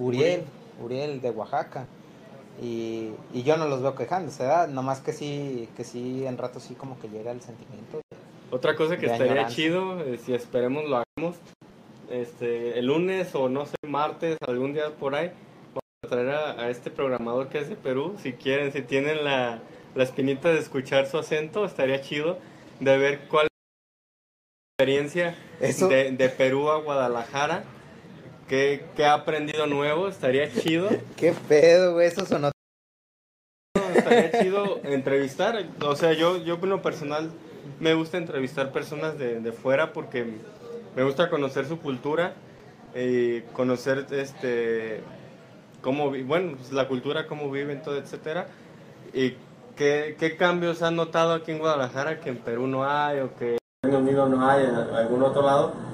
Uriel, 0.00 0.42
Uriel 0.82 1.20
de 1.20 1.30
Oaxaca. 1.30 1.86
Y, 2.62 3.10
y 3.32 3.42
yo 3.42 3.56
no 3.56 3.66
los 3.68 3.80
veo 3.80 3.94
quejándose, 3.94 4.42
¿verdad? 4.42 4.68
Nomás 4.68 5.00
que 5.00 5.12
sí, 5.12 5.68
que 5.76 5.84
sí, 5.84 6.26
en 6.26 6.36
rato 6.36 6.60
sí 6.60 6.74
como 6.74 6.98
que 6.98 7.08
llega 7.08 7.30
el 7.32 7.40
sentimiento. 7.40 8.00
Otra 8.50 8.74
cosa 8.76 8.96
que 8.96 9.06
De 9.06 9.12
estaría 9.12 9.32
añoranza. 9.32 9.54
chido, 9.56 10.00
eh, 10.00 10.18
si 10.18 10.34
esperemos 10.34 10.84
lo 10.84 10.96
hagamos, 11.02 11.36
este, 12.10 12.78
el 12.78 12.86
lunes 12.86 13.34
o 13.34 13.48
no 13.48 13.64
sé, 13.66 13.76
martes, 13.86 14.36
algún 14.46 14.74
día 14.74 14.90
por 14.98 15.14
ahí, 15.14 15.30
vamos 15.68 15.84
a 16.04 16.08
traer 16.08 16.30
a, 16.30 16.50
a 16.62 16.70
este 16.70 16.90
programador 16.90 17.48
que 17.48 17.58
es 17.60 17.68
de 17.68 17.76
Perú, 17.76 18.16
si 18.20 18.32
quieren, 18.32 18.72
si 18.72 18.82
tienen 18.82 19.24
la, 19.24 19.60
la 19.94 20.02
espinita 20.02 20.48
de 20.48 20.58
escuchar 20.58 21.06
su 21.06 21.16
acento, 21.18 21.64
estaría 21.64 22.00
chido 22.00 22.38
de 22.80 22.98
ver 22.98 23.20
cuál 23.28 23.46
es 23.46 23.50
la 24.78 24.84
experiencia 24.84 25.36
de 26.18 26.28
Perú 26.30 26.70
a 26.70 26.78
Guadalajara, 26.80 27.62
qué, 28.50 28.84
qué 28.96 29.04
ha 29.04 29.14
aprendido 29.14 29.68
nuevo, 29.68 30.08
estaría 30.08 30.52
chido. 30.52 30.88
¿Qué 31.16 31.32
pedo, 31.48 31.94
güey? 31.94 32.08
Eso 32.08 32.26
sonó... 32.26 32.50
estaría 33.94 34.42
chido 34.42 34.80
entrevistar. 34.82 35.64
O 35.82 35.94
sea, 35.94 36.12
yo, 36.14 36.36
yo 36.38 36.58
en 36.60 36.68
lo 36.68 36.82
personal 36.82 37.30
me 37.78 37.94
gusta 37.94 38.18
entrevistar 38.18 38.72
personas 38.72 39.16
de, 39.18 39.40
de 39.40 39.52
fuera 39.52 39.92
porque 39.92 40.26
me 40.96 41.04
gusta 41.04 41.30
conocer 41.30 41.66
su 41.66 41.78
cultura 41.78 42.34
y 42.94 43.42
conocer 43.52 44.06
este 44.10 45.00
cómo 45.80 46.10
bueno 46.10 46.56
pues, 46.56 46.72
la 46.72 46.88
cultura 46.88 47.28
cómo 47.28 47.48
viven 47.50 47.82
todo 47.82 47.96
etcétera 47.96 48.48
y 49.14 49.36
qué, 49.76 50.16
qué 50.18 50.36
cambios 50.36 50.82
han 50.82 50.96
notado 50.96 51.32
aquí 51.32 51.52
en 51.52 51.60
Guadalajara 51.60 52.18
que 52.18 52.30
en 52.30 52.38
Perú 52.38 52.66
no 52.66 52.84
hay 52.84 53.20
o 53.20 53.34
que 53.36 53.52
en 53.52 53.58
Reino 53.84 53.98
Unido 54.00 54.28
no 54.28 54.46
hay 54.46 54.64
en 54.64 54.74
algún 54.74 55.22
otro 55.22 55.42
lado 55.42 55.89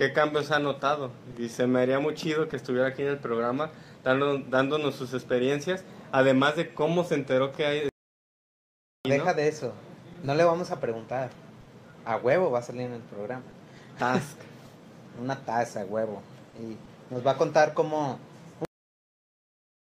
qué 0.00 0.14
cambios 0.14 0.50
han 0.50 0.62
notado 0.62 1.10
y 1.36 1.50
se 1.50 1.66
me 1.66 1.82
haría 1.82 1.98
muy 2.00 2.14
chido 2.14 2.48
que 2.48 2.56
estuviera 2.56 2.88
aquí 2.88 3.02
en 3.02 3.08
el 3.08 3.18
programa 3.18 3.70
dando- 4.02 4.38
dándonos 4.38 4.94
sus 4.94 5.12
experiencias 5.12 5.84
además 6.10 6.56
de 6.56 6.72
cómo 6.72 7.04
se 7.04 7.16
enteró 7.16 7.52
que 7.52 7.66
hay 7.66 7.82
¿no? 7.84 7.90
Deja 9.12 9.34
de 9.34 9.48
eso. 9.48 9.74
No 10.24 10.34
le 10.34 10.44
vamos 10.44 10.70
a 10.70 10.80
preguntar. 10.80 11.28
A 12.06 12.16
huevo 12.16 12.50
va 12.50 12.60
a 12.60 12.62
salir 12.62 12.82
en 12.82 12.92
el 12.94 13.00
programa. 13.02 13.42
Task. 13.98 14.38
Una 15.22 15.36
taza, 15.44 15.84
huevo. 15.84 16.22
Y 16.58 16.76
nos 17.12 17.26
va 17.26 17.32
a 17.32 17.36
contar 17.36 17.74
cómo, 17.74 18.18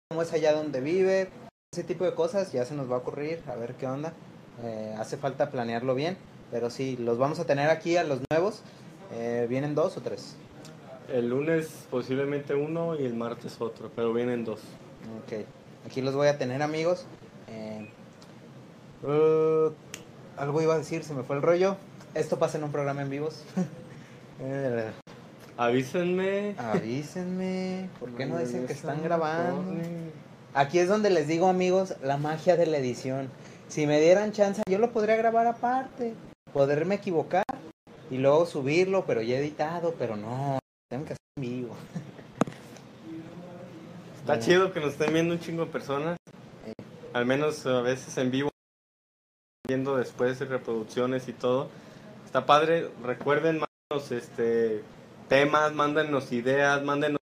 cómo 0.08 0.22
es 0.22 0.32
allá 0.32 0.52
donde 0.52 0.80
vive. 0.80 1.30
Ese 1.72 1.84
tipo 1.84 2.04
de 2.04 2.14
cosas 2.14 2.52
ya 2.52 2.64
se 2.64 2.74
nos 2.74 2.90
va 2.90 2.94
a 2.96 2.98
ocurrir. 2.98 3.42
A 3.48 3.54
ver 3.56 3.74
qué 3.74 3.86
onda. 3.86 4.12
Eh, 4.62 4.94
hace 4.98 5.16
falta 5.16 5.50
planearlo 5.50 5.94
bien. 5.94 6.16
Pero 6.50 6.70
sí, 6.70 6.96
los 6.96 7.18
vamos 7.18 7.38
a 7.40 7.44
tener 7.44 7.70
aquí 7.70 7.96
a 7.96 8.04
los 8.04 8.20
nuevos. 8.30 8.62
Eh, 9.12 9.46
¿Vienen 9.48 9.74
dos 9.74 9.96
o 9.96 10.00
tres? 10.00 10.36
El 11.12 11.28
lunes 11.28 11.86
posiblemente 11.90 12.54
uno 12.54 12.94
y 12.94 13.04
el 13.04 13.14
martes 13.14 13.60
otro, 13.60 13.90
pero 13.94 14.12
vienen 14.12 14.44
dos. 14.44 14.60
Ok. 15.24 15.44
Aquí 15.86 16.02
los 16.02 16.14
voy 16.14 16.28
a 16.28 16.36
tener 16.36 16.62
amigos. 16.62 17.06
Eh, 17.48 17.88
uh, 19.02 19.72
algo 20.36 20.60
iba 20.60 20.74
a 20.74 20.78
decir, 20.78 21.02
se 21.04 21.14
me 21.14 21.22
fue 21.22 21.36
el 21.36 21.42
rollo. 21.42 21.76
Esto 22.14 22.38
pasa 22.38 22.58
en 22.58 22.64
un 22.64 22.72
programa 22.72 23.02
en 23.02 23.10
vivos. 23.10 23.44
Eh, 24.40 24.92
Avísenme. 25.56 26.54
Avísenme, 26.56 27.88
¿por 27.98 28.10
qué 28.10 28.24
no 28.24 28.38
dicen 28.38 28.68
que 28.68 28.72
están 28.72 29.02
grabando? 29.02 29.64
Aquí 30.54 30.78
es 30.78 30.88
donde 30.88 31.10
les 31.10 31.26
digo, 31.26 31.48
amigos, 31.48 31.96
la 32.04 32.18
magia 32.18 32.56
de 32.56 32.66
la 32.66 32.78
edición. 32.78 33.28
Si 33.66 33.84
me 33.88 34.00
dieran 34.00 34.30
chance, 34.30 34.62
yo 34.70 34.78
lo 34.78 34.92
podría 34.92 35.16
grabar 35.16 35.48
aparte, 35.48 36.14
poderme 36.52 36.94
equivocar 36.94 37.42
y 38.10 38.18
luego 38.18 38.46
subirlo, 38.46 39.04
pero 39.06 39.22
ya 39.22 39.38
editado, 39.38 39.94
pero 39.98 40.16
no, 40.16 40.58
tengo 40.90 41.04
que 41.04 41.12
hacer 41.12 41.24
en 41.36 41.42
vivo. 41.42 41.76
Está 44.20 44.36
Eh, 44.36 44.40
chido 44.40 44.72
que 44.72 44.80
nos 44.80 44.92
estén 44.92 45.12
viendo 45.12 45.34
un 45.34 45.40
chingo 45.40 45.64
de 45.64 45.70
personas. 45.70 46.16
Al 47.12 47.24
menos 47.26 47.64
a 47.66 47.80
veces 47.80 48.16
en 48.18 48.30
vivo, 48.30 48.50
viendo 49.66 49.96
después 49.96 50.38
reproducciones 50.40 51.28
y 51.28 51.32
todo. 51.32 51.68
Está 52.24 52.44
padre. 52.46 52.90
Recuerden, 53.02 53.60
mándenos 53.90 54.12
este, 54.12 54.82
temas, 55.28 55.72
mándenos 55.72 56.30
ideas, 56.32 56.82
mándenos 56.84 57.18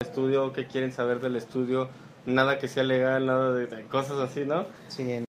estudio, 0.00 0.52
qué 0.52 0.66
quieren 0.66 0.92
saber 0.92 1.20
del 1.20 1.36
estudio. 1.36 1.88
Nada 2.26 2.58
que 2.58 2.66
sea 2.68 2.82
legal, 2.82 3.24
nada 3.26 3.52
de, 3.52 3.66
de 3.66 3.84
cosas 3.84 4.18
así, 4.18 4.44
¿no? 4.44 4.66
Sí, 4.88 5.24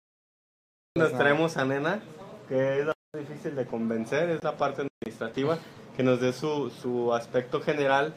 Nos 0.96 1.10
Pues 1.10 1.18
traemos 1.18 1.58
a 1.58 1.66
Nena, 1.66 2.02
que 2.48 2.82
es 2.82 2.86
difícil 3.20 3.56
de 3.56 3.68
convencer, 3.68 4.32
es 4.32 4.44
la 4.44 4.58
parte 4.58 4.82
administrativa, 4.82 5.60
que 5.96 6.02
nos 6.02 6.20
dé 6.20 6.34
su, 6.34 6.72
su 6.72 7.14
aspecto 7.14 7.62
general 7.62 8.16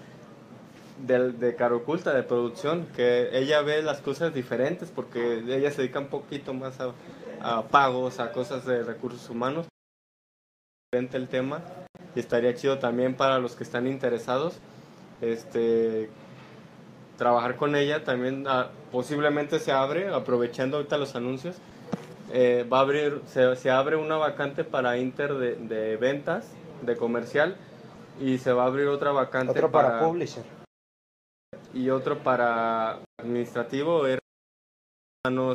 del, 1.06 1.38
de 1.38 1.54
Caro 1.54 1.78
Oculta, 1.78 2.14
de 2.14 2.22
producción, 2.22 2.86
que 2.96 3.28
ella 3.38 3.60
ve 3.60 3.82
las 3.82 4.00
cosas 4.00 4.32
diferentes, 4.32 4.90
porque 4.90 5.40
ella 5.46 5.70
se 5.70 5.82
dedica 5.82 5.98
un 5.98 6.06
poquito 6.06 6.54
más 6.54 6.80
a, 6.80 6.92
a 7.42 7.68
pagos, 7.68 8.20
a 8.20 8.32
cosas 8.32 8.64
de 8.64 8.84
recursos 8.84 9.28
humanos. 9.28 9.66
El 10.92 11.28
tema, 11.28 11.62
y 12.14 12.20
estaría 12.20 12.54
chido 12.54 12.78
también 12.78 13.16
para 13.16 13.38
los 13.38 13.54
que 13.54 13.64
están 13.64 13.86
interesados, 13.86 14.60
este 15.20 16.08
trabajar 17.18 17.56
con 17.56 17.76
ella 17.76 18.04
también 18.04 18.44
ah, 18.46 18.70
posiblemente 18.92 19.58
se 19.58 19.72
abre 19.72 20.08
aprovechando 20.08 20.76
ahorita 20.76 20.96
los 20.98 21.16
anuncios 21.16 21.56
eh, 22.32 22.66
va 22.70 22.78
a 22.78 22.82
abrir, 22.82 23.22
se, 23.26 23.56
se 23.56 23.70
abre 23.70 23.96
una 23.96 24.16
vacante 24.16 24.64
para 24.64 24.98
Inter 24.98 25.34
de, 25.34 25.56
de 25.56 25.96
ventas, 25.96 26.50
de 26.82 26.96
comercial, 26.96 27.56
y 28.20 28.38
se 28.38 28.52
va 28.52 28.64
a 28.64 28.66
abrir 28.66 28.88
otra 28.88 29.12
vacante 29.12 29.52
otro 29.52 29.70
para, 29.70 30.00
publisher. 30.00 30.42
y 31.74 31.90
otro 31.90 32.18
para 32.18 33.00
administrativo, 33.18 34.06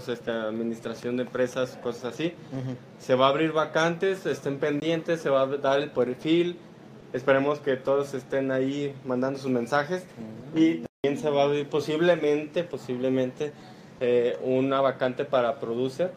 este, 0.07 0.31
administración 0.31 1.17
de 1.17 1.23
empresas, 1.23 1.77
cosas 1.81 2.13
así. 2.13 2.33
Se 2.99 3.15
va 3.15 3.27
a 3.27 3.29
abrir 3.29 3.53
vacantes, 3.53 4.25
estén 4.25 4.59
pendientes, 4.59 5.21
se 5.21 5.29
va 5.29 5.41
a 5.41 5.47
dar 5.47 5.79
el 5.79 5.91
perfil. 5.91 6.57
Esperemos 7.13 7.59
que 7.59 7.77
todos 7.77 8.13
estén 8.13 8.51
ahí 8.51 8.93
mandando 9.05 9.39
sus 9.39 9.49
mensajes. 9.49 10.05
Y 10.55 10.83
también 11.01 11.21
se 11.21 11.29
va 11.29 11.43
a 11.43 11.45
abrir 11.45 11.69
posiblemente, 11.69 12.63
posiblemente, 12.63 13.53
eh, 14.01 14.37
una 14.43 14.81
vacante 14.81 15.23
para 15.23 15.59
producer 15.59 16.11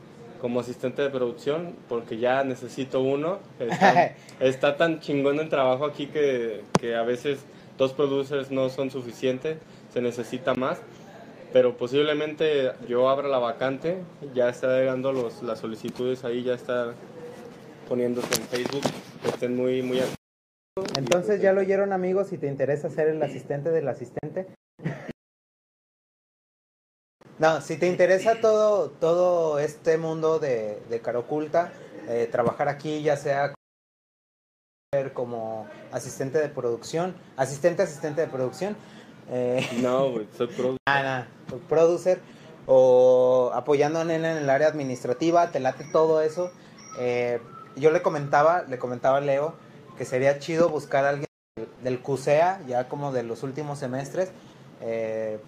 como 0.44 0.60
asistente 0.60 1.00
de 1.00 1.08
producción, 1.08 1.74
porque 1.88 2.18
ya 2.18 2.44
necesito 2.44 3.00
uno. 3.00 3.38
Está, 3.58 4.14
está 4.40 4.76
tan 4.76 5.00
chingón 5.00 5.40
el 5.40 5.48
trabajo 5.48 5.86
aquí 5.86 6.08
que, 6.08 6.60
que 6.78 6.96
a 6.96 7.02
veces 7.02 7.38
dos 7.78 7.94
producers 7.94 8.50
no 8.50 8.68
son 8.68 8.90
suficientes, 8.90 9.56
se 9.94 10.02
necesita 10.02 10.52
más. 10.52 10.82
Pero 11.54 11.78
posiblemente 11.78 12.72
yo 12.86 13.08
abra 13.08 13.26
la 13.26 13.38
vacante, 13.38 14.02
ya 14.34 14.50
está 14.50 14.78
llegando 14.78 15.14
los, 15.14 15.42
las 15.42 15.60
solicitudes 15.60 16.24
ahí, 16.26 16.42
ya 16.42 16.52
está 16.52 16.92
poniéndose 17.88 18.38
en 18.38 18.46
Facebook, 18.46 18.82
que 19.22 19.30
estén 19.30 19.56
muy, 19.56 19.80
muy 19.80 20.00
activos. 20.00 20.98
Entonces 20.98 21.40
ya 21.40 21.54
lo 21.54 21.62
oyeron 21.62 21.94
amigos, 21.94 22.26
si 22.26 22.36
te 22.36 22.48
interesa 22.48 22.90
ser 22.90 23.08
el 23.08 23.22
asistente 23.22 23.70
del 23.70 23.88
asistente. 23.88 24.46
No, 27.38 27.60
si 27.60 27.76
te 27.76 27.88
interesa 27.88 28.40
todo, 28.40 28.90
todo 28.90 29.58
este 29.58 29.98
mundo 29.98 30.38
de, 30.38 30.80
de 30.88 31.00
cara 31.00 31.18
oculta, 31.18 31.72
eh, 32.08 32.28
trabajar 32.30 32.68
aquí 32.68 33.02
ya 33.02 33.16
sea 33.16 33.54
como 35.12 35.66
asistente 35.92 36.38
de 36.38 36.48
producción, 36.48 37.16
asistente 37.36 37.82
asistente 37.82 38.20
de 38.20 38.28
producción, 38.28 38.76
eh, 39.30 39.66
No, 39.82 40.10
güey, 40.12 40.28
soy 40.36 40.46
productor. 40.56 40.78
no, 40.86 41.58
producer 41.68 42.20
o 42.66 43.50
apoyando 43.52 44.00
a 44.00 44.04
Nena 44.04 44.30
en 44.32 44.38
el 44.38 44.50
área 44.50 44.68
administrativa, 44.68 45.50
te 45.50 45.58
late 45.60 45.84
todo 45.92 46.22
eso. 46.22 46.50
Eh, 46.98 47.40
yo 47.76 47.90
le 47.90 48.00
comentaba, 48.02 48.62
le 48.62 48.78
comentaba 48.78 49.18
a 49.18 49.20
Leo 49.20 49.54
que 49.98 50.04
sería 50.04 50.38
chido 50.38 50.68
buscar 50.68 51.04
a 51.04 51.08
alguien 51.10 51.26
del- 51.56 51.68
del 51.82 52.00
CUSEA, 52.00 52.60
ya 52.68 52.88
como 52.88 53.12
de 53.12 53.24
los 53.24 53.42
últimos 53.42 53.80
semestres. 53.80 54.30
Eh, 54.80 55.38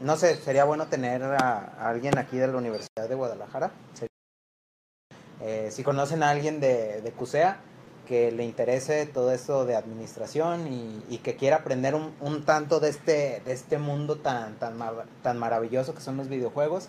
no 0.00 0.16
sé, 0.16 0.36
sería 0.36 0.64
bueno 0.64 0.86
tener 0.86 1.22
a, 1.22 1.88
alguien 1.88 2.18
aquí 2.18 2.36
de 2.36 2.48
la 2.48 2.56
Universidad 2.56 3.08
de 3.08 3.14
Guadalajara. 3.14 3.72
Eh, 5.40 5.68
si 5.70 5.82
conocen 5.82 6.22
a 6.22 6.30
alguien 6.30 6.60
de, 6.60 7.00
de 7.02 7.12
CUSEA 7.12 7.60
que 8.06 8.30
le 8.30 8.44
interese 8.44 9.06
todo 9.06 9.32
esto 9.32 9.64
de 9.64 9.76
administración 9.76 10.72
y, 10.72 11.02
y 11.08 11.18
que 11.18 11.36
quiera 11.36 11.56
aprender 11.56 11.94
un, 11.94 12.14
un 12.20 12.44
tanto 12.44 12.80
de 12.80 12.90
este, 12.90 13.42
de 13.44 13.52
este 13.52 13.78
mundo 13.78 14.16
tan, 14.16 14.58
tan, 14.58 14.78
tan 15.22 15.38
maravilloso 15.38 15.94
que 15.94 16.00
son 16.00 16.16
los 16.16 16.28
videojuegos, 16.28 16.88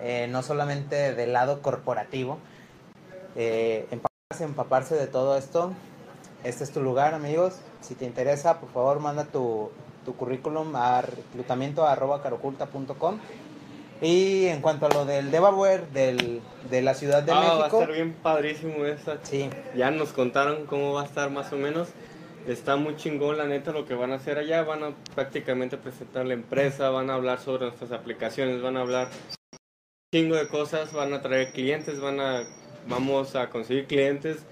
eh, 0.00 0.28
no 0.30 0.42
solamente 0.42 1.14
del 1.14 1.32
lado 1.32 1.62
corporativo, 1.62 2.38
eh, 3.34 3.86
empaparse, 3.90 4.44
empaparse 4.44 4.94
de 4.94 5.06
todo 5.06 5.36
esto. 5.36 5.72
Este 6.44 6.64
es 6.64 6.70
tu 6.70 6.80
lugar, 6.80 7.14
amigos. 7.14 7.56
Si 7.80 7.94
te 7.94 8.04
interesa, 8.04 8.60
por 8.60 8.70
favor, 8.70 9.00
manda 9.00 9.24
tu, 9.24 9.70
tu 10.06 10.16
currículum 10.16 10.74
a 10.74 11.02
reclutamiento.caroculta.com. 11.02 13.18
Y 14.02 14.46
en 14.46 14.60
cuanto 14.60 14.86
a 14.86 14.88
lo 14.90 15.04
del 15.06 15.30
Devaware 15.30 15.86
del, 15.92 16.40
de 16.70 16.82
la 16.82 16.92
Ciudad 16.94 17.22
de 17.22 17.32
Ah, 17.32 17.36
va 17.36 17.54
a 17.54 17.58
México, 17.58 17.80
estar 17.80 17.94
bien 17.94 18.12
padrísimo 18.22 18.84
esa. 18.84 19.18
sí, 19.22 19.48
Ya 19.74 19.90
nos 19.90 20.12
contaron 20.12 20.66
cómo 20.66 20.92
va 20.92 21.02
a 21.02 21.06
estar 21.06 21.30
más 21.30 21.50
o 21.52 21.56
menos. 21.56 21.88
está 22.46 22.76
muy 22.76 22.94
chingón 22.96 23.38
la 23.38 23.46
neta 23.46 23.72
lo 23.72 23.86
que 23.86 23.94
van 23.94 24.12
a 24.12 24.16
hacer 24.16 24.36
allá, 24.38 24.62
van 24.64 24.84
a 24.84 24.90
prácticamente 25.14 25.76
presentar 25.78 26.26
la 26.26 26.34
empresa, 26.34 26.90
van 26.90 27.08
a 27.10 27.14
hablar 27.14 27.40
sobre 27.40 27.64
nuestras 27.66 27.90
aplicaciones, 27.90 28.60
van 28.62 28.76
a 28.76 28.82
hablar 28.82 29.06
un 29.08 29.58
chingo 30.14 30.36
de 30.36 30.46
cosas, 30.46 30.92
van 30.92 31.12
a 31.14 31.22
traer 31.22 31.50
clientes, 31.52 31.98
van 32.00 32.20
a, 32.20 32.44
vamos 32.88 33.34
a 33.34 33.48
conseguir 33.50 33.86
clientes, 33.86 34.44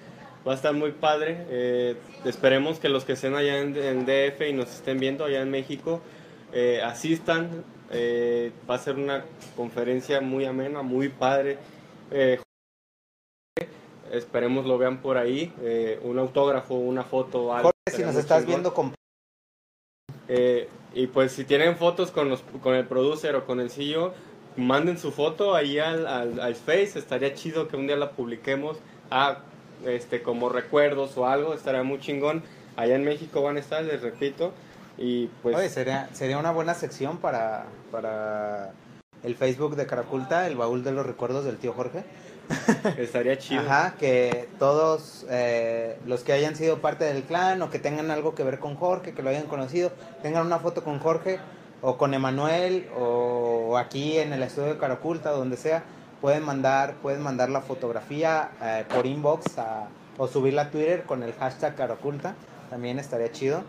va 0.47 0.53
a 0.53 0.55
estar 0.55 0.75
muy 0.75 0.93
padre, 0.93 1.47
eh, 1.49 1.97
esperemos 2.25 2.79
que 2.79 2.89
los 2.89 3.05
que 3.05 3.13
estén 3.13 3.35
allá 3.35 3.59
en, 3.59 3.77
en 3.77 4.05
DF 4.05 4.49
y 4.49 4.53
nos 4.53 4.71
estén 4.71 4.99
viendo 4.99 5.25
allá 5.25 5.41
en 5.41 5.51
México, 5.51 6.01
eh, 6.53 6.81
asistan, 6.83 7.65
eh, 7.91 8.53
va 8.69 8.77
a 8.77 8.79
ser 8.79 8.97
una 8.97 9.25
conferencia 9.57 10.21
muy 10.21 10.45
amena, 10.45 10.83
muy 10.83 11.09
padre. 11.09 11.59
Esperemos 14.13 14.67
lo 14.67 14.79
vean 14.79 15.01
por 15.01 15.17
ahí, 15.17 15.53
un 16.03 16.19
autógrafo, 16.19 16.75
una 16.75 17.03
foto, 17.03 17.53
algo. 17.53 17.73
Jorge, 17.87 17.97
si 17.97 18.07
nos 18.07 18.15
estás 18.15 18.43
chingón. 18.43 18.47
viendo, 18.47 18.75
con... 18.75 18.95
Eh, 20.29 20.69
y 20.95 21.09
pues 21.09 21.33
si 21.33 21.45
tienen 21.45 21.77
fotos 21.77 22.13
con, 22.13 22.29
los, 22.29 22.43
con 22.63 22.75
el 22.75 22.87
producer 22.87 23.35
o 23.35 23.45
con 23.45 23.59
el 23.59 23.71
CEO, 23.71 24.15
manden 24.57 24.99
su 24.99 25.11
foto 25.11 25.57
ahí 25.57 25.81
al, 25.81 26.07
al, 26.07 26.39
al 26.39 26.55
Face, 26.55 26.99
estaría 26.99 27.35
chido 27.35 27.67
que 27.67 27.77
un 27.77 27.89
día 27.89 27.97
la 27.97 28.13
publiquemos 28.13 28.79
ah, 29.11 29.39
este, 29.87 30.23
como 30.23 30.49
recuerdos 30.49 31.17
o 31.17 31.27
algo, 31.27 31.55
estaría 31.55 31.83
muy 31.83 32.01
chingón. 32.01 32.43
Allá 32.77 32.97
en 32.97 33.05
México 33.05 33.43
van 33.43 33.57
a 33.57 33.61
estar, 33.61 33.83
les 33.85 34.03
repito. 34.03 34.53
Y 34.99 35.27
pues 35.43 35.57
Oye, 35.57 35.69
sería, 35.69 36.09
sería 36.13 36.39
una 36.39 36.53
buena 36.53 36.75
sección 36.75 37.19
para, 37.19 37.67
para 37.91 38.73
el 39.23 39.35
Facebook 39.35 39.77
de 39.77 39.87
Caraculta, 39.87 40.47
el 40.47 40.57
baúl 40.57 40.85
de 40.85 40.93
los 40.93 41.07
recuerdos 41.07 41.45
del 41.45 41.57
tío 41.57 41.73
Jorge. 41.73 42.05
estaría 42.99 43.39
chido. 43.39 43.63
Ajá, 43.63 43.95
que 43.99 44.49
todos 44.59 45.27
eh, 45.31 45.99
los 46.07 46.23
que 46.25 46.33
hayan 46.33 46.57
sido 46.57 46.79
parte 46.79 47.05
del 47.05 47.23
clan 47.23 47.63
o 47.63 47.71
que 47.71 47.79
tengan 47.79 48.11
algo 48.11 48.35
que 48.35 48.45
ver 48.45 48.59
con 48.59 48.77
Jorge, 48.77 49.15
que 49.15 49.23
lo 49.23 49.31
hayan 49.31 49.47
conocido, 49.47 49.93
tengan 50.23 50.47
una 50.47 50.59
foto 50.59 50.85
con 50.85 50.99
Jorge 50.99 51.39
o 51.81 51.97
con 51.97 52.15
Emanuel 52.15 52.89
o 52.97 53.77
aquí 53.79 54.19
en 54.19 54.33
el 54.33 54.43
estudio 54.43 54.69
de 54.69 54.79
Caraculta, 54.79 55.31
donde 55.31 55.57
sea, 55.57 55.85
pueden 56.25 56.43
mandar, 56.43 56.95
pueden 57.03 57.21
mandar 57.21 57.51
la 57.51 57.61
fotografía 57.61 58.51
eh, 58.63 58.87
por 58.89 59.05
inbox 59.05 59.59
a- 59.59 59.89
o 60.17 60.27
subirla 60.27 60.63
a 60.63 60.71
Twitter 60.71 61.03
con 61.03 61.23
el 61.23 61.35
hashtag 61.35 61.77
Caraculta, 61.77 62.35
también 62.71 62.99
estaría 62.99 63.31
chido. 63.31 63.63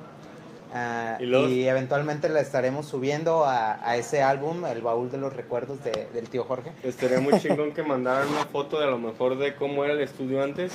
Ah, 0.73 1.17
Y 1.19 1.25
y, 1.25 1.67
eventualmente 1.67 2.29
la 2.29 2.39
estaremos 2.39 2.85
subiendo 2.85 3.43
a, 3.43 3.73
a 3.85 3.97
ese 3.97 4.23
álbum, 4.23 4.65
el 4.67 4.81
baúl 4.81 5.11
de 5.11 5.17
los 5.17 5.33
recuerdos 5.33 5.83
de- 5.83 6.07
del 6.13 6.29
tío 6.29 6.45
Jorge. 6.45 6.71
Estaría 6.81 7.19
muy 7.19 7.33
chingón 7.41 7.73
que 7.73 7.83
mandaran 7.83 8.29
una 8.29 8.45
foto 8.45 8.79
de 8.79 8.85
a 8.85 8.89
lo 8.89 8.99
mejor 8.99 9.37
de 9.37 9.53
cómo 9.57 9.83
era 9.83 9.93
el 9.93 9.99
estudio 9.99 10.41
antes. 10.41 10.71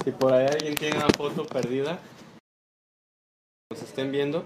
Y 0.00 0.02
si 0.02 0.10
por 0.10 0.32
ahí 0.34 0.46
alguien 0.48 0.74
tiene 0.74 0.96
una 0.96 1.08
foto 1.16 1.46
perdida, 1.46 2.00
nos 3.70 3.80
estén 3.80 4.10
viendo. 4.10 4.42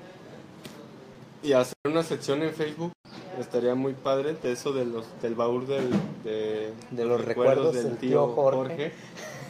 Y 1.46 1.52
hacer 1.52 1.76
una 1.84 2.02
sección 2.02 2.42
en 2.42 2.52
Facebook 2.52 2.90
estaría 3.38 3.76
muy 3.76 3.92
padre 3.92 4.34
de 4.42 4.50
eso 4.50 4.72
de 4.72 4.84
los, 4.84 5.06
del 5.22 5.36
baúl 5.36 5.64
del, 5.68 5.90
de, 6.24 6.72
De 6.90 7.04
los 7.04 7.24
recuerdos 7.24 7.72
del 7.72 7.96
tío 7.98 8.26
Jorge. 8.34 8.92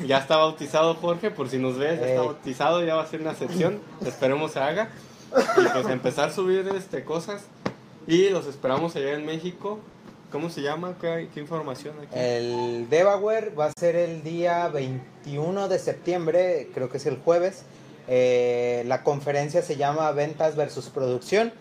Ya 0.07 0.19
está 0.19 0.37
bautizado 0.37 0.95
Jorge, 0.97 1.31
por 1.31 1.49
si 1.49 1.57
nos 1.57 1.79
ves, 1.79 1.99
ya 1.99 2.07
está 2.07 2.21
Ey. 2.21 2.27
bautizado, 2.27 2.85
ya 2.85 2.97
va 2.97 3.03
a 3.03 3.07
ser 3.07 3.23
una 3.23 3.35
sección. 3.35 3.81
Esperemos 4.05 4.53
se 4.53 4.61
haga. 4.61 4.91
Y 5.57 5.69
pues 5.73 5.89
empezar 5.89 6.29
a 6.29 6.33
subir 6.33 6.69
este, 6.77 7.03
cosas. 7.03 7.45
Y 8.07 8.29
los 8.29 8.47
esperamos 8.47 8.95
allá 8.95 9.15
en 9.15 9.25
México. 9.25 9.79
¿Cómo 10.31 10.51
se 10.51 10.61
llama? 10.61 10.97
¿Qué, 11.01 11.31
qué 11.33 11.41
información 11.41 11.95
aquí? 11.99 12.11
El 12.13 12.91
Devaware 12.91 13.55
va 13.59 13.67
a 13.67 13.73
ser 13.79 13.97
el 13.97 14.23
día 14.23 14.69
21 14.69 15.69
de 15.69 15.79
septiembre, 15.79 16.69
creo 16.75 16.91
que 16.91 16.99
es 16.99 17.07
el 17.07 17.17
jueves. 17.17 17.63
Eh, 18.07 18.85
la 18.87 19.03
conferencia 19.03 19.63
se 19.63 19.77
llama 19.77 20.11
Ventas 20.13 20.57
versus 20.57 20.91
Producción. 20.91 21.55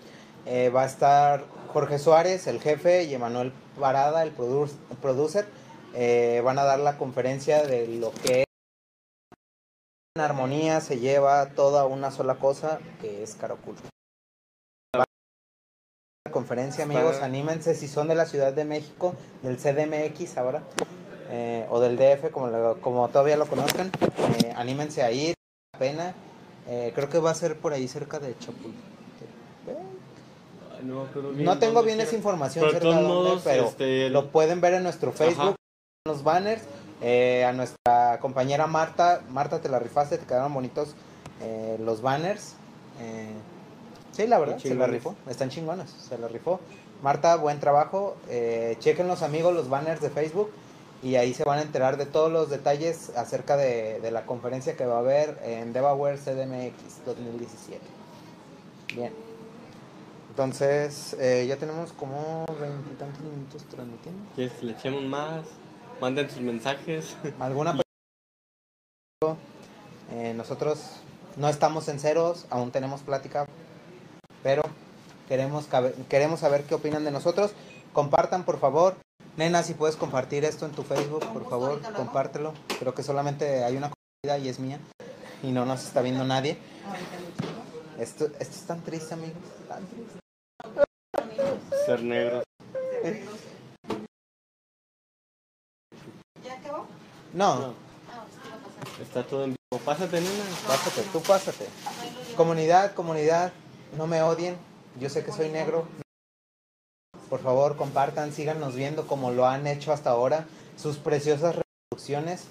Eh, 0.45 0.69
va 0.69 0.83
a 0.83 0.85
estar 0.85 1.43
Jorge 1.73 1.97
Suárez, 1.99 2.47
el 2.47 2.59
jefe, 2.61 3.03
y 3.03 3.13
Emanuel 3.13 3.51
Parada, 3.79 4.23
el, 4.23 4.35
produ- 4.35 4.71
el 4.91 4.97
producer. 4.97 5.45
Eh, 5.93 6.41
van 6.43 6.59
a 6.59 6.63
dar 6.63 6.79
la 6.79 6.97
conferencia 6.97 7.63
de 7.63 7.87
lo 7.87 8.11
que 8.11 8.41
es 8.41 8.45
en 10.15 10.21
armonía, 10.21 10.81
se 10.81 10.99
lleva 10.99 11.47
toda 11.55 11.85
una 11.85 12.11
sola 12.11 12.35
cosa, 12.35 12.79
que 13.01 13.23
es 13.23 13.35
a 13.41 13.47
la 14.97 15.05
conferencia, 16.31 16.83
amigos, 16.83 17.17
anímense 17.23 17.75
si 17.75 17.87
son 17.87 18.07
de 18.07 18.15
la 18.15 18.25
Ciudad 18.25 18.53
de 18.53 18.65
México, 18.65 19.15
del 19.41 19.57
CDMX 19.57 20.37
ahora, 20.37 20.63
eh, 21.29 21.65
o 21.69 21.79
del 21.79 21.97
DF, 21.97 22.29
como, 22.31 22.47
lo- 22.47 22.79
como 22.81 23.07
todavía 23.09 23.37
lo 23.37 23.45
conozcan, 23.47 23.91
anímense 24.55 25.01
a 25.03 25.11
ir, 25.11 25.33
pena. 25.77 26.13
Creo 26.65 27.09
que 27.09 27.19
va 27.19 27.31
a 27.31 27.35
ser 27.35 27.59
por 27.59 27.73
ahí 27.73 27.87
cerca 27.87 28.19
de 28.19 28.37
Chapultepec. 28.39 28.94
No, 30.85 31.05
bien 31.31 31.43
No 31.43 31.57
tengo 31.57 31.83
bien 31.83 31.99
esa 31.99 32.15
información 32.15 32.65
Pero 32.65 32.73
de 32.73 32.79
cerca 32.79 32.95
de 32.95 33.01
todos 33.01 33.15
dónde, 33.15 33.29
modos, 33.29 33.43
pero 33.43 33.65
este, 33.65 34.09
lo 34.09 34.29
pueden 34.29 34.61
ver 34.61 34.75
en 34.75 34.83
nuestro 34.83 35.11
Facebook, 35.11 35.55
los 36.05 36.23
banners. 36.23 36.61
Eh, 37.01 37.43
a 37.43 37.51
nuestra 37.51 38.19
compañera 38.21 38.67
Marta, 38.67 39.21
Marta 39.29 39.59
te 39.59 39.67
la 39.67 39.79
rifaste, 39.79 40.17
te 40.17 40.25
quedaron 40.25 40.53
bonitos 40.53 40.95
eh, 41.41 41.77
los 41.79 42.01
banners. 42.01 42.53
Eh, 43.01 43.33
sí, 44.11 44.27
la 44.27 44.39
verdad, 44.39 44.57
se 44.57 44.73
la 44.75 44.87
rifó, 44.87 45.15
están 45.29 45.49
chingones, 45.49 45.89
se 45.89 46.17
la 46.17 46.27
rifó. 46.27 46.59
Marta, 47.01 47.35
buen 47.35 47.59
trabajo. 47.59 48.15
Eh, 48.29 48.77
chequen 48.79 49.07
los 49.07 49.23
amigos 49.23 49.53
los 49.53 49.69
banners 49.69 50.01
de 50.01 50.09
Facebook 50.09 50.49
y 51.03 51.15
ahí 51.15 51.33
se 51.33 51.43
van 51.43 51.59
a 51.59 51.61
enterar 51.61 51.97
de 51.97 52.05
todos 52.05 52.31
los 52.31 52.49
detalles 52.49 53.11
acerca 53.17 53.57
de, 53.57 53.99
de 53.99 54.11
la 54.11 54.25
conferencia 54.25 54.77
que 54.77 54.85
va 54.85 54.95
a 54.95 54.99
haber 54.99 55.37
en 55.43 55.73
Devaware 55.73 56.17
CDMX 56.17 57.05
2017. 57.05 57.81
Bien. 58.95 59.24
Entonces, 60.35 61.15
eh, 61.17 61.45
ya 61.47 61.55
tenemos 61.55 61.93
como 61.93 62.43
veintitantos 62.59 63.21
minutos 63.21 63.63
transmitiendo. 63.69 64.21
¿Quieres 64.35 64.51
que 64.51 64.65
le 64.65 64.71
echemos 64.73 65.01
más? 65.03 65.45
Manden 66.01 66.29
sus 66.29 66.41
mensajes. 66.41 67.15
¿Alguna 67.39 67.71
pregunta? 69.21 69.41
Eh, 70.11 70.33
nosotros 70.35 70.97
no 71.37 71.47
estamos 71.47 71.87
en 71.87 72.01
ceros, 72.01 72.47
aún 72.49 72.71
tenemos 72.71 72.99
plática, 72.99 73.45
pero 74.43 74.61
queremos, 75.29 75.69
queremos 76.09 76.41
saber 76.41 76.65
qué 76.65 76.75
opinan 76.75 77.05
de 77.05 77.11
nosotros. 77.11 77.53
Compartan, 77.93 78.43
por 78.43 78.59
favor. 78.59 78.97
Nena, 79.37 79.63
si 79.63 79.73
puedes 79.73 79.95
compartir 79.95 80.43
esto 80.43 80.65
en 80.65 80.73
tu 80.73 80.83
Facebook, 80.83 81.25
por 81.31 81.49
favor, 81.49 81.81
compártelo. 81.95 82.53
Creo 82.77 82.93
que 82.93 83.03
solamente 83.03 83.63
hay 83.63 83.77
una 83.77 83.89
comida 83.89 84.37
y 84.37 84.49
es 84.49 84.59
mía. 84.59 84.81
Y 85.43 85.53
no 85.53 85.65
nos 85.65 85.85
está 85.85 86.01
viendo 86.01 86.25
nadie. 86.25 86.57
Esto, 87.97 88.25
esto 88.25 88.41
es 88.41 88.65
tan 88.67 88.81
triste, 88.81 89.13
amigos. 89.13 89.41
Tan 89.69 89.85
triste. 89.85 90.24
Ser 91.85 92.01
negro. 92.01 92.43
¿Ya 96.43 96.53
acabó? 96.53 96.87
No, 97.33 97.73
está 99.01 99.23
todo 99.23 99.43
en 99.43 99.49
vivo. 99.49 99.83
Pásate, 99.83 100.21
nena. 100.21 100.43
pásate, 100.67 101.01
tú 101.11 101.21
pásate. 101.21 101.65
Comunidad, 102.35 102.93
comunidad, 102.93 103.53
no 103.97 104.07
me 104.07 104.21
odien. 104.21 104.57
Yo 104.99 105.09
sé 105.09 105.23
que 105.23 105.31
soy 105.31 105.49
negro. 105.49 105.87
Por 107.29 107.41
favor, 107.41 107.75
compartan, 107.75 108.31
síganos 108.31 108.75
viendo 108.75 109.07
como 109.07 109.31
lo 109.31 109.45
han 109.45 109.67
hecho 109.67 109.91
hasta 109.91 110.11
ahora. 110.11 110.47
Sus 110.77 110.97
preciosas 110.97 111.55
reproducciones. 111.55 112.45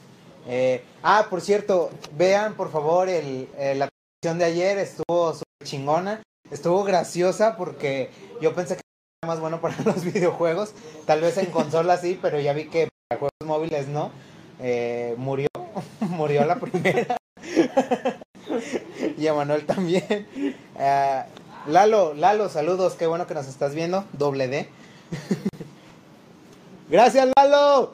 Eh, 0.47 0.85
ah, 1.03 1.27
por 1.31 1.41
cierto, 1.41 1.91
vean 2.13 2.55
por 2.55 2.71
favor 2.71 3.09
el, 3.09 3.49
eh, 3.57 3.75
la 3.75 3.89
transmisión 3.89 4.39
de 4.39 4.45
ayer. 4.45 4.79
Estuvo 4.79 5.33
súper 5.33 5.67
chingona. 5.67 6.23
Estuvo 6.51 6.85
graciosa 6.85 7.57
porque 7.57 8.11
yo 8.41 8.55
pensé 8.55 8.77
que 8.77 8.83
era 9.23 9.33
más 9.33 9.41
bueno 9.41 9.61
para 9.61 9.77
los 9.85 10.05
videojuegos. 10.05 10.75
Tal 11.07 11.21
vez 11.21 11.39
en 11.39 11.47
consola 11.47 11.97
sí, 11.97 12.19
pero 12.21 12.39
ya 12.41 12.53
vi 12.53 12.67
que 12.67 12.89
para 13.09 13.19
juegos 13.19 13.47
móviles 13.47 13.89
no. 13.89 14.11
Eh, 14.61 15.15
murió, 15.17 15.49
murió 16.01 16.45
la 16.45 16.57
primera. 16.57 17.17
y 19.19 19.27
a 19.27 19.35
Manuel 19.35 19.67
también. 19.67 20.29
Ah, 20.79 21.27
Lalo, 21.67 22.13
Lalo, 22.15 22.51
saludos, 22.51 22.95
qué 22.95 23.07
bueno 23.07 23.27
que 23.27 23.35
nos 23.35 23.49
estás 23.49 23.75
viendo. 23.75 24.05
Doble 24.13 24.49
D. 24.49 24.69
Gracias, 26.91 27.29
Lalo. 27.37 27.93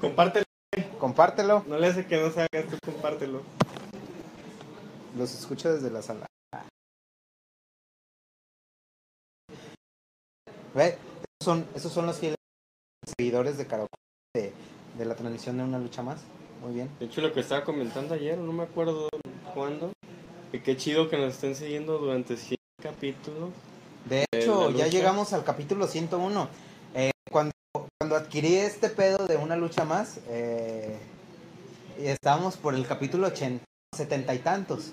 Compártelo. 0.00 0.44
Compártelo. 1.00 1.64
No 1.66 1.78
le 1.78 1.86
hace 1.86 2.06
que 2.06 2.20
no 2.20 2.30
se 2.30 2.40
haga 2.40 2.48
esto, 2.52 2.76
compártelo. 2.84 3.42
Los 5.16 5.32
escucho 5.32 5.72
desde 5.72 5.90
la 5.90 6.02
sala. 6.02 6.26
¿Ve? 10.74 10.98
Esos 11.40 11.42
son, 11.42 11.66
esos 11.74 11.90
son 11.90 12.04
los 12.04 12.18
fieles 12.18 12.36
seguidores 13.16 13.56
de 13.56 13.66
Karaoke 13.66 13.94
de, 14.34 14.52
de 14.98 15.04
la 15.06 15.14
transmisión 15.14 15.56
de 15.56 15.64
una 15.64 15.78
lucha 15.78 16.02
más. 16.02 16.20
Muy 16.60 16.74
bien. 16.74 16.90
De 16.98 17.06
hecho, 17.06 17.22
lo 17.22 17.32
que 17.32 17.40
estaba 17.40 17.64
comentando 17.64 18.14
ayer, 18.14 18.36
no 18.36 18.52
me 18.52 18.64
acuerdo 18.64 19.08
cuándo. 19.54 19.90
Que 20.52 20.62
qué 20.62 20.76
chido 20.76 21.08
que 21.08 21.16
nos 21.16 21.32
estén 21.32 21.54
siguiendo 21.54 21.96
durante 21.96 22.36
100 22.36 22.58
capítulos. 22.82 23.50
De 24.04 24.26
¿De 24.30 24.40
hecho, 24.40 24.70
ya 24.70 24.86
llegamos 24.86 25.32
al 25.32 25.44
capítulo 25.44 25.86
101. 25.86 26.48
Eh, 26.94 27.10
cuando, 27.30 27.52
cuando 27.98 28.16
adquirí 28.16 28.56
este 28.56 28.90
pedo 28.90 29.26
de 29.26 29.36
una 29.38 29.56
lucha 29.56 29.86
más, 29.86 30.20
eh, 30.28 30.98
y 31.98 32.06
estábamos 32.06 32.58
por 32.58 32.74
el 32.74 32.86
capítulo 32.86 33.28
80 33.28 33.64
setenta 33.96 34.34
y 34.34 34.38
tantos. 34.38 34.92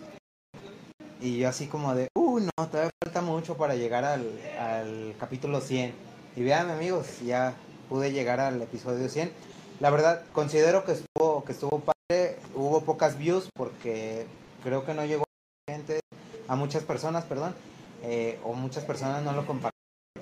Y 1.21 1.37
yo 1.39 1.49
así 1.49 1.67
como 1.67 1.95
de, 1.95 2.09
uh, 2.15 2.39
no, 2.39 2.67
todavía 2.67 2.91
falta 3.03 3.21
mucho 3.21 3.55
para 3.55 3.75
llegar 3.75 4.03
al, 4.03 4.27
al 4.59 5.15
capítulo 5.19 5.61
100. 5.61 5.93
Y 6.35 6.43
vean 6.43 6.69
amigos, 6.69 7.21
ya 7.21 7.53
pude 7.89 8.11
llegar 8.11 8.39
al 8.39 8.61
episodio 8.61 9.07
100. 9.07 9.31
La 9.79 9.89
verdad, 9.89 10.23
considero 10.33 10.83
que 10.85 10.93
estuvo, 10.93 11.43
que 11.45 11.51
estuvo 11.53 11.79
padre. 11.79 12.37
Hubo 12.55 12.81
pocas 12.81 13.17
views 13.17 13.49
porque 13.55 14.25
creo 14.63 14.85
que 14.85 14.93
no 14.93 15.05
llegó 15.05 15.23
a 15.23 15.71
gente, 15.71 15.99
a 16.47 16.55
muchas 16.55 16.83
personas, 16.83 17.23
perdón. 17.25 17.55
eh, 18.03 18.39
o 18.43 18.53
muchas 18.53 18.83
personas 18.83 19.23
no 19.23 19.31
lo 19.31 19.45
compartieron. 19.45 19.73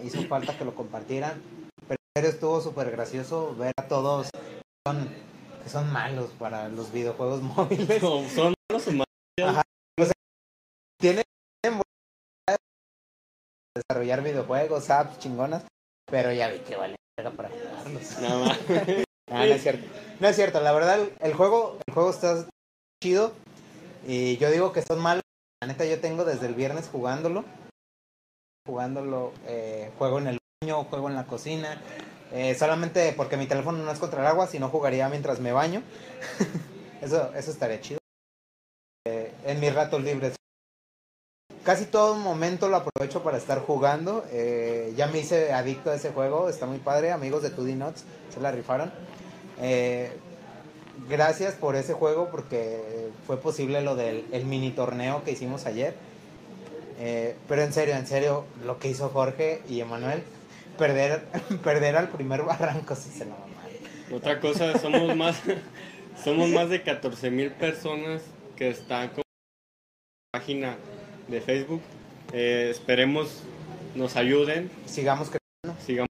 Hizo 0.04 0.24
falta 0.28 0.58
que 0.58 0.66
lo 0.66 0.76
compartieran. 0.76 1.42
Pero 2.14 2.28
estuvo 2.28 2.62
súper 2.62 2.92
gracioso 2.92 3.56
ver 3.56 3.74
a 3.78 3.88
todos 3.88 4.30
que 4.32 4.62
son, 4.86 5.10
que 5.64 5.70
son 5.70 5.92
malos 5.92 6.32
para 6.38 6.68
los 6.70 6.92
videojuegos 6.92 7.42
móviles. 7.58 8.02
Son, 8.02 8.28
son 8.30 8.54
los 8.70 8.88
humanos. 8.88 9.08
Ajá. 9.42 9.64
Tienen 11.02 11.24
desarrollar 13.76 14.22
videojuegos, 14.24 14.90
apps 14.90 15.20
chingonas, 15.20 15.64
pero 16.06 16.32
ya 16.32 16.50
vi 16.50 16.60
que 16.60 16.76
vale 16.76 16.96
para 17.36 17.50
jugarlos. 17.50 18.18
No 19.32 19.44
es 19.44 19.64
cierto. 19.64 19.88
No 20.20 20.28
es 20.28 20.36
cierto, 20.36 20.60
la 20.60 20.74
verdad 20.74 21.00
el, 21.00 21.14
el 21.22 21.34
juego, 21.34 21.78
el 21.88 21.94
juego 21.94 22.10
está 22.10 22.46
chido 23.02 23.32
y 24.06 24.36
yo 24.38 24.52
digo 24.52 24.74
que 24.74 24.82
son 24.82 25.00
malos. 25.00 25.24
La 25.62 25.68
neta 25.70 25.86
yo 25.86 26.02
tengo 26.02 26.26
desde 26.26 26.48
el 26.48 26.54
viernes 26.54 26.90
jugándolo. 26.92 27.46
Jugándolo, 28.68 29.32
eh, 29.48 29.90
juego 29.98 30.20
en 30.20 30.28
el 30.28 30.38
baño, 30.62 30.84
juego 30.84 31.08
en 31.08 31.16
la 31.16 31.26
cocina. 31.28 31.82
eh, 32.34 32.54
solamente 32.56 33.14
porque 33.16 33.38
mi 33.38 33.48
teléfono 33.48 33.78
no 33.78 33.90
es 33.92 34.00
contra 34.00 34.20
el 34.20 34.28
agua, 34.28 34.48
si 34.48 34.60
no 34.60 34.68
jugaría 34.68 35.08
mientras 35.08 35.40
me 35.40 35.54
baño. 35.54 35.82
eso, 37.02 37.34
eso 37.34 37.52
estaría 37.52 37.80
chido. 37.80 38.00
Eh, 39.08 39.34
en 39.46 39.62
mis 39.62 39.74
ratos 39.74 40.04
libres. 40.04 40.36
Casi 41.64 41.86
todo 41.86 42.16
momento 42.16 42.70
lo 42.70 42.78
aprovecho 42.78 43.22
para 43.22 43.38
estar 43.38 43.60
jugando. 43.60 44.26
eh, 44.32 44.94
ya 44.98 45.08
me 45.08 45.20
hice 45.20 45.54
adicto 45.54 45.92
a 45.92 45.96
ese 45.96 46.12
juego, 46.12 46.50
está 46.50 46.66
muy 46.66 46.80
padre. 46.80 47.12
Amigos 47.12 47.44
de 47.44 47.56
2D 47.56 47.76
Nuts 47.76 48.04
se 48.34 48.40
la 48.40 48.52
rifaron. 48.52 48.92
Eh, 49.62 50.12
gracias 51.08 51.54
por 51.54 51.76
ese 51.76 51.94
juego 51.94 52.30
porque 52.32 53.10
fue 53.28 53.38
posible 53.38 53.82
lo 53.82 53.96
del 53.96 54.26
el 54.32 54.46
mini 54.46 54.72
torneo 54.72 55.24
que 55.24 55.32
hicimos 55.32 55.68
ayer. 55.68 55.94
Eh, 57.00 57.36
pero 57.48 57.62
en 57.62 57.74
serio, 57.74 57.96
en 57.96 58.08
serio, 58.08 58.46
lo 58.66 58.80
que 58.80 58.90
hizo 58.90 59.10
Jorge 59.10 59.62
y 59.68 59.82
Emanuel, 59.82 60.24
perder, 60.78 61.26
perder 61.64 61.96
al 61.96 62.10
primer 62.10 62.44
barranco, 62.44 62.96
sí 62.96 63.10
se 63.10 63.26
lo 63.26 63.32
mamaron. 63.32 63.52
Otra 64.14 64.40
cosa, 64.40 64.78
somos 64.80 65.16
más, 65.16 65.40
somos 66.24 66.50
más 66.50 66.70
de 66.70 66.82
14 66.82 67.30
mil 67.32 67.52
personas 67.52 68.24
que 68.56 68.70
están 68.70 69.10
con 69.10 69.24
página 70.32 70.78
de 71.32 71.42
Facebook. 71.42 71.82
Eh, 72.34 72.68
esperemos 72.70 73.44
nos 73.96 74.16
ayuden, 74.16 74.70
Sigamos 74.86 75.30
que 75.30 75.38
sigan, 75.86 76.08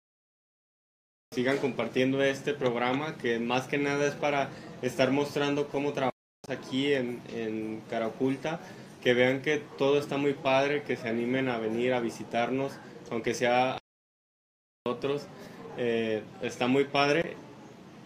sigan 1.34 1.58
compartiendo 1.58 2.22
este 2.22 2.54
programa 2.54 3.18
que 3.18 3.40
más 3.40 3.68
que 3.68 3.78
nada 3.78 4.06
es 4.08 4.14
para 4.14 4.50
estar 4.82 5.12
mostrando 5.12 5.68
cómo 5.68 5.94
trabajamos 5.94 6.12
aquí 6.50 6.94
en, 6.94 7.22
en 7.34 7.82
Cara 7.90 8.08
Oculta, 8.08 8.60
que 9.02 9.14
vean 9.14 9.42
que 9.42 9.64
todo 9.78 9.98
está 9.98 10.18
muy 10.18 10.34
padre, 10.34 10.84
que 10.84 10.96
se 10.96 11.08
animen 11.08 11.50
a 11.50 11.58
venir 11.58 11.94
a 11.94 12.00
visitarnos, 12.00 12.74
aunque 13.10 13.34
sea 13.34 13.80
nosotros, 14.86 15.28
eh, 15.78 16.24
está 16.42 16.68
muy 16.68 16.86
padre. 16.86 17.36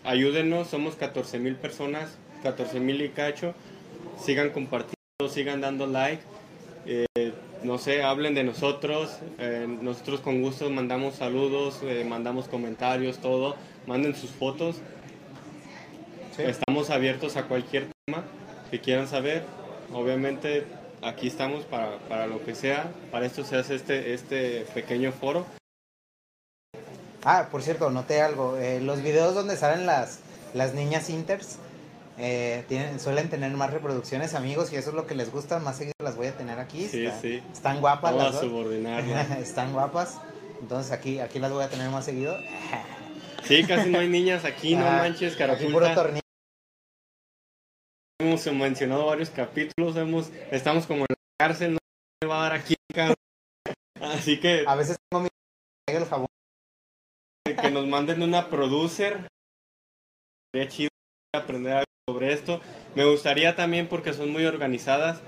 Ayúdenos, 0.03 0.67
somos 0.67 0.95
14 0.95 1.39
mil 1.39 1.55
personas, 1.55 2.17
14 2.43 2.79
mil 2.79 3.01
y 3.01 3.09
cacho, 3.09 3.53
sigan 4.21 4.51
compartiendo, 4.51 4.95
sigan 5.29 5.61
dando 5.61 5.87
like. 5.87 6.23
No 7.65 7.79
sé, 7.79 8.03
hablen 8.03 8.35
de 8.35 8.43
nosotros. 8.43 9.17
eh, 9.39 9.65
nosotros 9.81 10.19
con 10.21 10.39
gusto 10.43 10.69
mandamos 10.69 11.15
saludos, 11.15 11.79
eh, 11.81 12.05
mandamos 12.07 12.47
comentarios, 12.47 13.17
todo. 13.17 13.55
Manden 13.87 14.13
sus 14.15 14.29
fotos. 14.29 14.75
Sí. 16.35 16.43
Estamos 16.43 16.91
abiertos 16.91 17.37
a 17.37 17.47
cualquier 17.47 17.87
tema 18.05 18.23
que 18.69 18.79
quieran 18.79 19.07
saber. 19.07 19.43
Obviamente 19.91 20.67
aquí 21.01 21.25
estamos 21.27 21.63
para, 21.65 21.97
para 22.07 22.27
lo 22.27 22.43
que 22.45 22.53
sea. 22.53 22.91
Para 23.11 23.25
esto 23.25 23.43
se 23.43 23.57
hace 23.57 23.73
este, 23.75 24.13
este 24.13 24.67
pequeño 24.75 25.11
foro. 25.11 25.47
Ah, 27.23 27.47
por 27.49 27.63
cierto, 27.63 27.89
noté 27.89 28.21
algo. 28.21 28.57
eh, 28.57 28.79
los 28.79 29.01
videos 29.01 29.33
donde 29.33 29.57
salen 29.57 29.87
las, 29.87 30.19
las 30.53 30.75
niñas 30.75 31.09
inters 31.09 31.57
eh, 32.17 32.63
tienen, 32.67 32.99
suelen 32.99 33.29
tener 33.29 33.51
más 33.51 33.71
reproducciones, 33.71 34.33
amigos, 34.35 34.71
y 34.71 34.77
eso 34.77 34.89
es 34.89 34.95
lo 34.95 35.05
que 35.07 35.15
les 35.15 35.31
gusta. 35.31 35.59
Más 35.59 35.77
seguido 35.77 35.93
las 35.99 36.15
voy 36.15 36.27
a 36.27 36.37
tener 36.37 36.59
aquí. 36.59 36.87
Sí, 36.87 37.05
Está- 37.05 37.21
sí. 37.21 37.43
Están 37.51 37.81
guapas 37.81 38.11
Vamos 38.13 38.23
las 38.23 38.35
a 38.35 38.37
dos. 38.41 38.49
subordinarnos. 38.49 39.31
Están 39.39 39.73
guapas. 39.73 40.19
Entonces 40.61 40.91
aquí, 40.91 41.19
aquí 41.19 41.39
las 41.39 41.51
voy 41.51 41.63
a 41.63 41.69
tener 41.69 41.89
más 41.89 42.05
seguido. 42.05 42.37
Sí, 43.43 43.63
casi 43.65 43.89
no 43.89 43.99
hay 43.99 44.07
niñas 44.07 44.43
aquí, 44.45 44.75
no 44.75 44.85
manches, 44.85 45.39
Aquí 45.39 45.65
puro 45.65 45.85
Caraculta. 45.85 45.95
tornillo. 45.95 46.21
Hemos 48.19 48.45
mencionado 48.47 49.05
varios 49.07 49.29
capítulos, 49.29 49.95
hemos, 49.97 50.29
estamos 50.51 50.85
como 50.87 51.01
en 51.01 51.07
la 51.09 51.15
cárcel, 51.47 51.73
no 51.73 51.79
me 52.23 52.27
va 52.29 52.39
a 52.39 52.49
dar 52.49 52.53
aquí, 52.59 52.75
cabrón. 52.93 53.15
Así 54.01 54.39
que, 54.39 54.63
A 54.65 54.75
veces 54.75 54.97
tengo 55.09 55.23
mi 55.23 55.29
el 55.87 56.05
jabón. 56.05 56.27
que 57.45 57.71
nos 57.71 57.85
manden 57.87 58.23
una 58.23 58.49
producer. 58.49 59.27
Sería 60.51 60.69
chido 60.69 60.89
aprender 61.35 61.73
algo 61.73 61.85
sobre 62.07 62.33
esto. 62.33 62.61
Me 62.93 63.03
gustaría 63.03 63.55
también, 63.55 63.87
porque 63.87 64.13
son 64.13 64.31
muy 64.31 64.45
organizadas, 64.45 65.21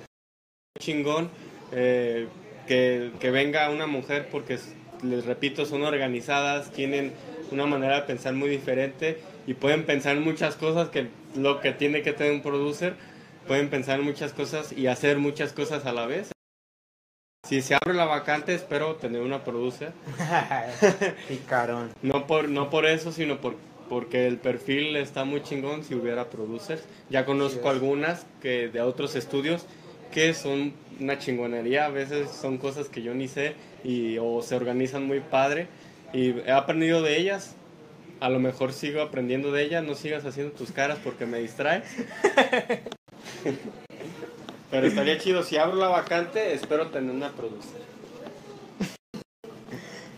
chingón, 0.77 1.31
eh, 1.71 2.27
que, 2.67 3.11
que 3.19 3.31
venga 3.31 3.71
una 3.71 3.87
mujer, 3.87 4.29
porque 4.29 4.59
les 5.01 5.25
repito, 5.25 5.65
son 5.65 5.81
organizadas, 5.81 6.71
tienen 6.71 7.13
una 7.49 7.65
manera 7.65 7.95
de 7.95 8.01
pensar 8.03 8.33
muy 8.33 8.47
diferente 8.49 9.19
y 9.47 9.55
pueden 9.55 9.87
pensar 9.87 10.17
en 10.17 10.23
muchas 10.23 10.55
cosas 10.55 10.89
que 10.89 11.07
lo 11.35 11.61
que 11.61 11.71
tiene 11.71 12.03
que 12.03 12.13
tener 12.13 12.31
un 12.31 12.43
producer, 12.43 12.93
pueden 13.47 13.71
pensar 13.71 13.97
en 13.99 14.05
muchas 14.05 14.33
cosas 14.33 14.71
y 14.71 14.85
hacer 14.85 15.17
muchas 15.17 15.53
cosas 15.53 15.83
a 15.87 15.93
la 15.93 16.05
vez. 16.05 16.31
Si 17.47 17.63
se 17.63 17.73
abre 17.73 17.95
la 17.95 18.05
vacante, 18.05 18.53
espero 18.53 18.97
tener 18.97 19.21
una 19.23 19.43
producer. 19.43 19.93
Picarón. 21.27 21.89
No 22.03 22.27
por, 22.27 22.49
no 22.49 22.69
por 22.69 22.85
eso, 22.85 23.11
sino 23.11 23.41
por, 23.41 23.55
porque 23.89 24.27
el 24.27 24.37
perfil 24.37 24.95
está 24.95 25.25
muy 25.25 25.41
chingón 25.43 25.83
si 25.83 25.95
hubiera 25.95 26.29
producers. 26.29 26.83
Ya 27.09 27.25
conozco 27.25 27.69
algunas 27.69 28.25
que 28.41 28.69
de 28.69 28.81
otros 28.81 29.15
estudios 29.15 29.65
que 30.11 30.33
son 30.33 30.73
una 30.99 31.19
chingonería, 31.19 31.85
a 31.85 31.89
veces 31.89 32.29
son 32.31 32.57
cosas 32.57 32.89
que 32.89 33.01
yo 33.01 33.13
ni 33.13 33.27
sé 33.27 33.55
y 33.83 34.17
o 34.17 34.41
se 34.41 34.55
organizan 34.55 35.05
muy 35.05 35.19
padre 35.19 35.67
y 36.13 36.31
he 36.39 36.51
aprendido 36.51 37.01
de 37.01 37.17
ellas. 37.17 37.55
A 38.19 38.29
lo 38.29 38.39
mejor 38.39 38.73
sigo 38.73 39.01
aprendiendo 39.01 39.51
de 39.51 39.63
ellas, 39.63 39.83
no 39.83 39.93
sigas 39.93 40.25
haciendo 40.25 40.53
tus 40.53 40.71
caras 40.71 40.97
porque 41.03 41.25
me 41.25 41.39
distrae. 41.39 41.83
Pero 44.71 44.87
estaría 44.87 45.17
chido, 45.17 45.43
si 45.43 45.57
abro 45.57 45.75
la 45.77 45.87
vacante, 45.87 46.53
espero 46.53 46.87
tener 46.87 47.11
una 47.11 47.31
producer. 47.31 47.81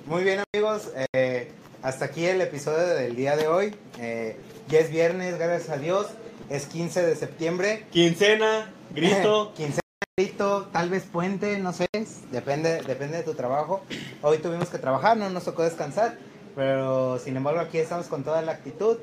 Muy 0.06 0.24
bien 0.24 0.42
amigos, 0.54 0.92
eh, 1.14 1.52
hasta 1.82 2.06
aquí 2.06 2.26
el 2.26 2.42
episodio 2.42 2.88
del 2.88 3.16
día 3.16 3.36
de 3.36 3.48
hoy. 3.48 3.76
Eh, 4.00 4.38
ya 4.68 4.80
es 4.80 4.92
viernes, 4.92 5.38
gracias 5.38 5.70
a 5.70 5.78
Dios. 5.78 6.08
Es 6.50 6.66
15 6.66 7.06
de 7.06 7.16
septiembre. 7.16 7.86
Quincena, 7.92 8.72
grito. 8.94 9.54
Quincena, 9.58 9.82
grito, 10.18 10.68
tal 10.72 10.90
vez 10.90 11.04
puente, 11.04 11.58
no 11.60 11.74
sé. 11.74 11.88
Depende, 12.32 12.82
depende 12.82 13.18
de 13.18 13.24
tu 13.24 13.34
trabajo. 13.34 13.84
Hoy 14.22 14.40
tuvimos 14.40 14.70
que 14.70 14.78
trabajar, 14.78 15.18
no 15.18 15.30
nos 15.30 15.46
tocó 15.46 15.64
descansar. 15.64 16.18
Pero 16.56 17.20
sin 17.20 17.38
embargo 17.38 17.60
aquí 17.60 17.78
estamos 17.78 18.08
con 18.08 18.24
toda 18.24 18.42
la 18.42 18.54
actitud. 18.54 18.98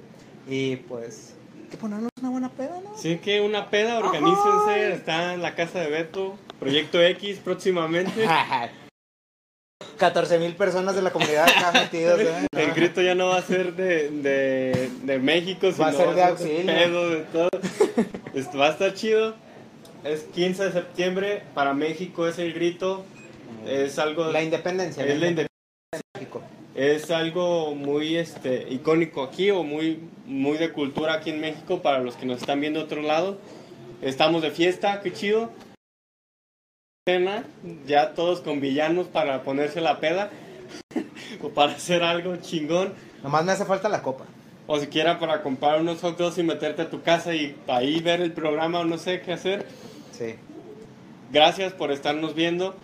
Y 0.49 0.77
pues, 0.77 1.35
hay 1.63 1.69
que 1.71 1.77
ponernos 1.77 2.11
una 2.21 2.31
buena 2.31 2.51
peda, 2.51 2.81
¿no? 2.83 2.97
Sí, 2.97 3.19
que 3.19 3.41
una 3.41 3.71
peda, 3.71 3.99
organícense, 3.99 4.93
está 4.93 5.35
en 5.35 5.43
la 5.43 5.55
casa 5.55 5.81
de 5.81 5.89
Beto, 5.89 6.37
Proyecto 6.61 7.03
X 7.03 7.39
próximamente. 7.43 8.27
14 9.99 10.39
mil 10.39 10.55
personas 10.55 10.95
de 10.95 11.03
la 11.03 11.11
comunidad 11.11 11.49
acá 11.49 11.73
metidos. 11.73 12.21
¿eh? 12.21 12.47
El 12.57 12.73
grito 12.73 13.01
ya 13.03 13.15
no 13.15 13.29
va 13.29 13.39
a 13.39 13.43
ser 13.43 13.75
de, 13.75 14.11
de, 14.11 14.91
de 15.03 15.19
México, 15.19 15.71
sino 15.73 15.85
Va 15.85 15.89
a 15.89 15.93
ser 15.93 16.15
de 16.15 16.23
auxilio. 16.23 16.67
pedo, 16.67 17.11
de 17.11 17.21
todo. 17.25 17.49
Esto 18.35 18.59
va 18.59 18.69
a 18.69 18.71
estar 18.71 18.95
chido. 18.95 19.35
Es 20.05 20.21
15 20.35 20.65
de 20.67 20.73
septiembre, 20.73 21.43
para 21.55 21.73
México 21.75 22.27
es 22.29 22.39
el 22.39 22.53
grito. 22.53 23.05
Es 23.67 23.99
algo, 23.99 24.31
La 24.31 24.43
independencia. 24.43 25.05
es, 25.05 25.19
la 25.19 25.27
inde- 25.29 25.47
de 25.93 26.01
México. 26.15 26.43
es 26.75 27.11
algo 27.11 27.75
muy 27.75 28.17
este, 28.17 28.67
icónico 28.71 29.23
aquí 29.25 29.51
o 29.51 29.63
muy, 29.65 29.99
muy 30.27 30.59
de 30.59 30.71
cultura 30.73 31.15
aquí 31.15 31.31
en 31.31 31.41
México 31.41 31.83
para 31.83 31.99
los 31.99 32.15
que 32.17 32.27
nos 32.27 32.41
están 32.41 32.61
viendo 32.61 32.79
de 32.81 32.85
otro 32.85 33.03
lado. 33.03 33.39
Estamos 34.03 34.43
de 34.43 34.51
fiesta, 34.51 35.01
qué 35.03 35.13
chido. 35.13 35.51
Cena, 37.09 37.45
ya 37.87 38.15
todos 38.15 38.41
con 38.41 38.61
villanos 38.61 39.07
para 39.07 39.45
ponerse 39.45 39.81
la 39.81 40.01
peda 40.01 40.29
o 41.41 41.51
para 41.51 41.71
hacer 41.71 42.03
algo 42.03 42.35
chingón. 42.35 42.95
Nomás 43.23 43.45
me 43.45 43.53
hace 43.53 43.65
falta 43.65 43.89
la 43.89 44.03
copa. 44.03 44.25
O 44.67 44.81
siquiera 44.81 45.21
para 45.21 45.41
comprar 45.41 45.81
unos 45.81 46.01
hot 46.01 46.19
dogs 46.19 46.37
y 46.39 46.43
meterte 46.43 46.83
a 46.83 46.91
tu 46.91 47.03
casa 47.03 47.33
y 47.33 47.55
ahí 47.69 48.01
ver 48.01 48.21
el 48.21 48.33
programa 48.33 48.81
o 48.81 48.85
no 48.85 48.99
sé 48.99 49.21
qué 49.21 49.35
hacer. 49.35 49.69
Sí. 50.11 50.35
Gracias 51.31 51.73
por 51.75 51.93
estarnos 51.93 52.35
viendo. 52.35 52.75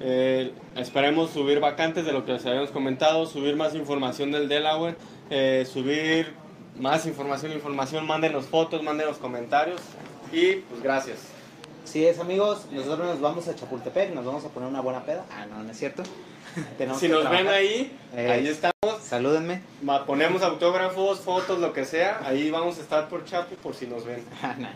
Eh, 0.00 0.52
esperemos 0.76 1.30
subir 1.30 1.58
vacantes 1.60 2.04
de 2.04 2.12
lo 2.12 2.26
que 2.26 2.32
les 2.32 2.44
habíamos 2.44 2.72
comentado, 2.72 3.24
subir 3.24 3.56
más 3.56 3.74
información 3.74 4.30
del 4.30 4.46
Delaware, 4.50 4.96
eh, 5.30 5.66
subir 5.66 6.34
más 6.78 7.06
información, 7.06 7.52
información, 7.52 8.06
mándenos 8.06 8.44
fotos, 8.44 8.82
mándenos 8.82 9.16
comentarios 9.16 9.80
y 10.32 10.56
pues 10.56 10.82
gracias. 10.82 11.39
Sí 11.90 12.06
es, 12.06 12.20
amigos. 12.20 12.66
Nosotros 12.70 13.04
nos 13.04 13.20
vamos 13.20 13.48
a 13.48 13.56
Chapultepec, 13.56 14.14
nos 14.14 14.24
vamos 14.24 14.44
a 14.44 14.48
poner 14.50 14.68
una 14.68 14.80
buena 14.80 15.02
peda. 15.02 15.24
Ah, 15.32 15.44
no, 15.46 15.60
no 15.64 15.70
es 15.70 15.76
cierto. 15.76 16.04
Si 16.98 17.08
nos 17.08 17.28
ven 17.30 17.48
ahí, 17.48 17.96
Eh, 18.14 18.30
ahí 18.30 18.46
estamos. 18.46 19.02
Salúdenme. 19.02 19.62
Ponemos 20.06 20.42
autógrafos, 20.42 21.20
fotos, 21.20 21.58
lo 21.58 21.72
que 21.72 21.84
sea. 21.84 22.20
Ahí 22.24 22.48
vamos 22.50 22.78
a 22.78 22.80
estar 22.82 23.08
por 23.08 23.24
Chapu 23.24 23.56
por 23.56 23.74
si 23.74 23.86
nos 23.86 24.04
ven. 24.04 24.24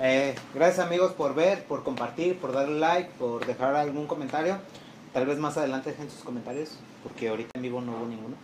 Eh, 0.00 0.34
gracias 0.52 0.84
amigos 0.84 1.12
por 1.12 1.36
ver, 1.36 1.62
por 1.66 1.84
compartir, 1.84 2.36
por 2.40 2.50
darle 2.52 2.80
like, 2.80 3.10
por 3.16 3.46
dejar 3.46 3.76
algún 3.76 4.08
comentario. 4.08 4.58
Tal 5.12 5.24
vez 5.24 5.38
más 5.38 5.56
adelante 5.56 5.90
dejen 5.90 6.10
sus 6.10 6.24
comentarios, 6.24 6.70
porque 7.04 7.28
ahorita 7.28 7.50
en 7.54 7.62
vivo 7.62 7.80
no 7.80 7.92
hubo 7.92 8.06
ninguno. 8.06 8.34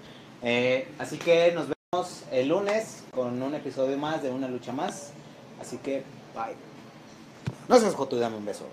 Eh, 0.45 0.87
así 1.01 1.19
que 1.19 1.51
nos 1.51 1.67
vemos 1.67 2.23
el 2.31 2.51
lunes 2.51 3.03
con 3.11 3.43
un 3.43 3.55
episodio 3.57 3.99
más 3.99 4.23
de 4.23 4.31
Una 4.31 4.47
Lucha 4.47 4.73
Más. 4.73 5.11
Así 5.61 5.79
que, 5.79 6.05
bye. 6.37 6.70
No 7.71 7.79
seas 7.79 7.95
joto 7.95 8.17
y 8.17 8.19
dame 8.19 8.37
un 8.37 8.45
beso. 8.45 8.65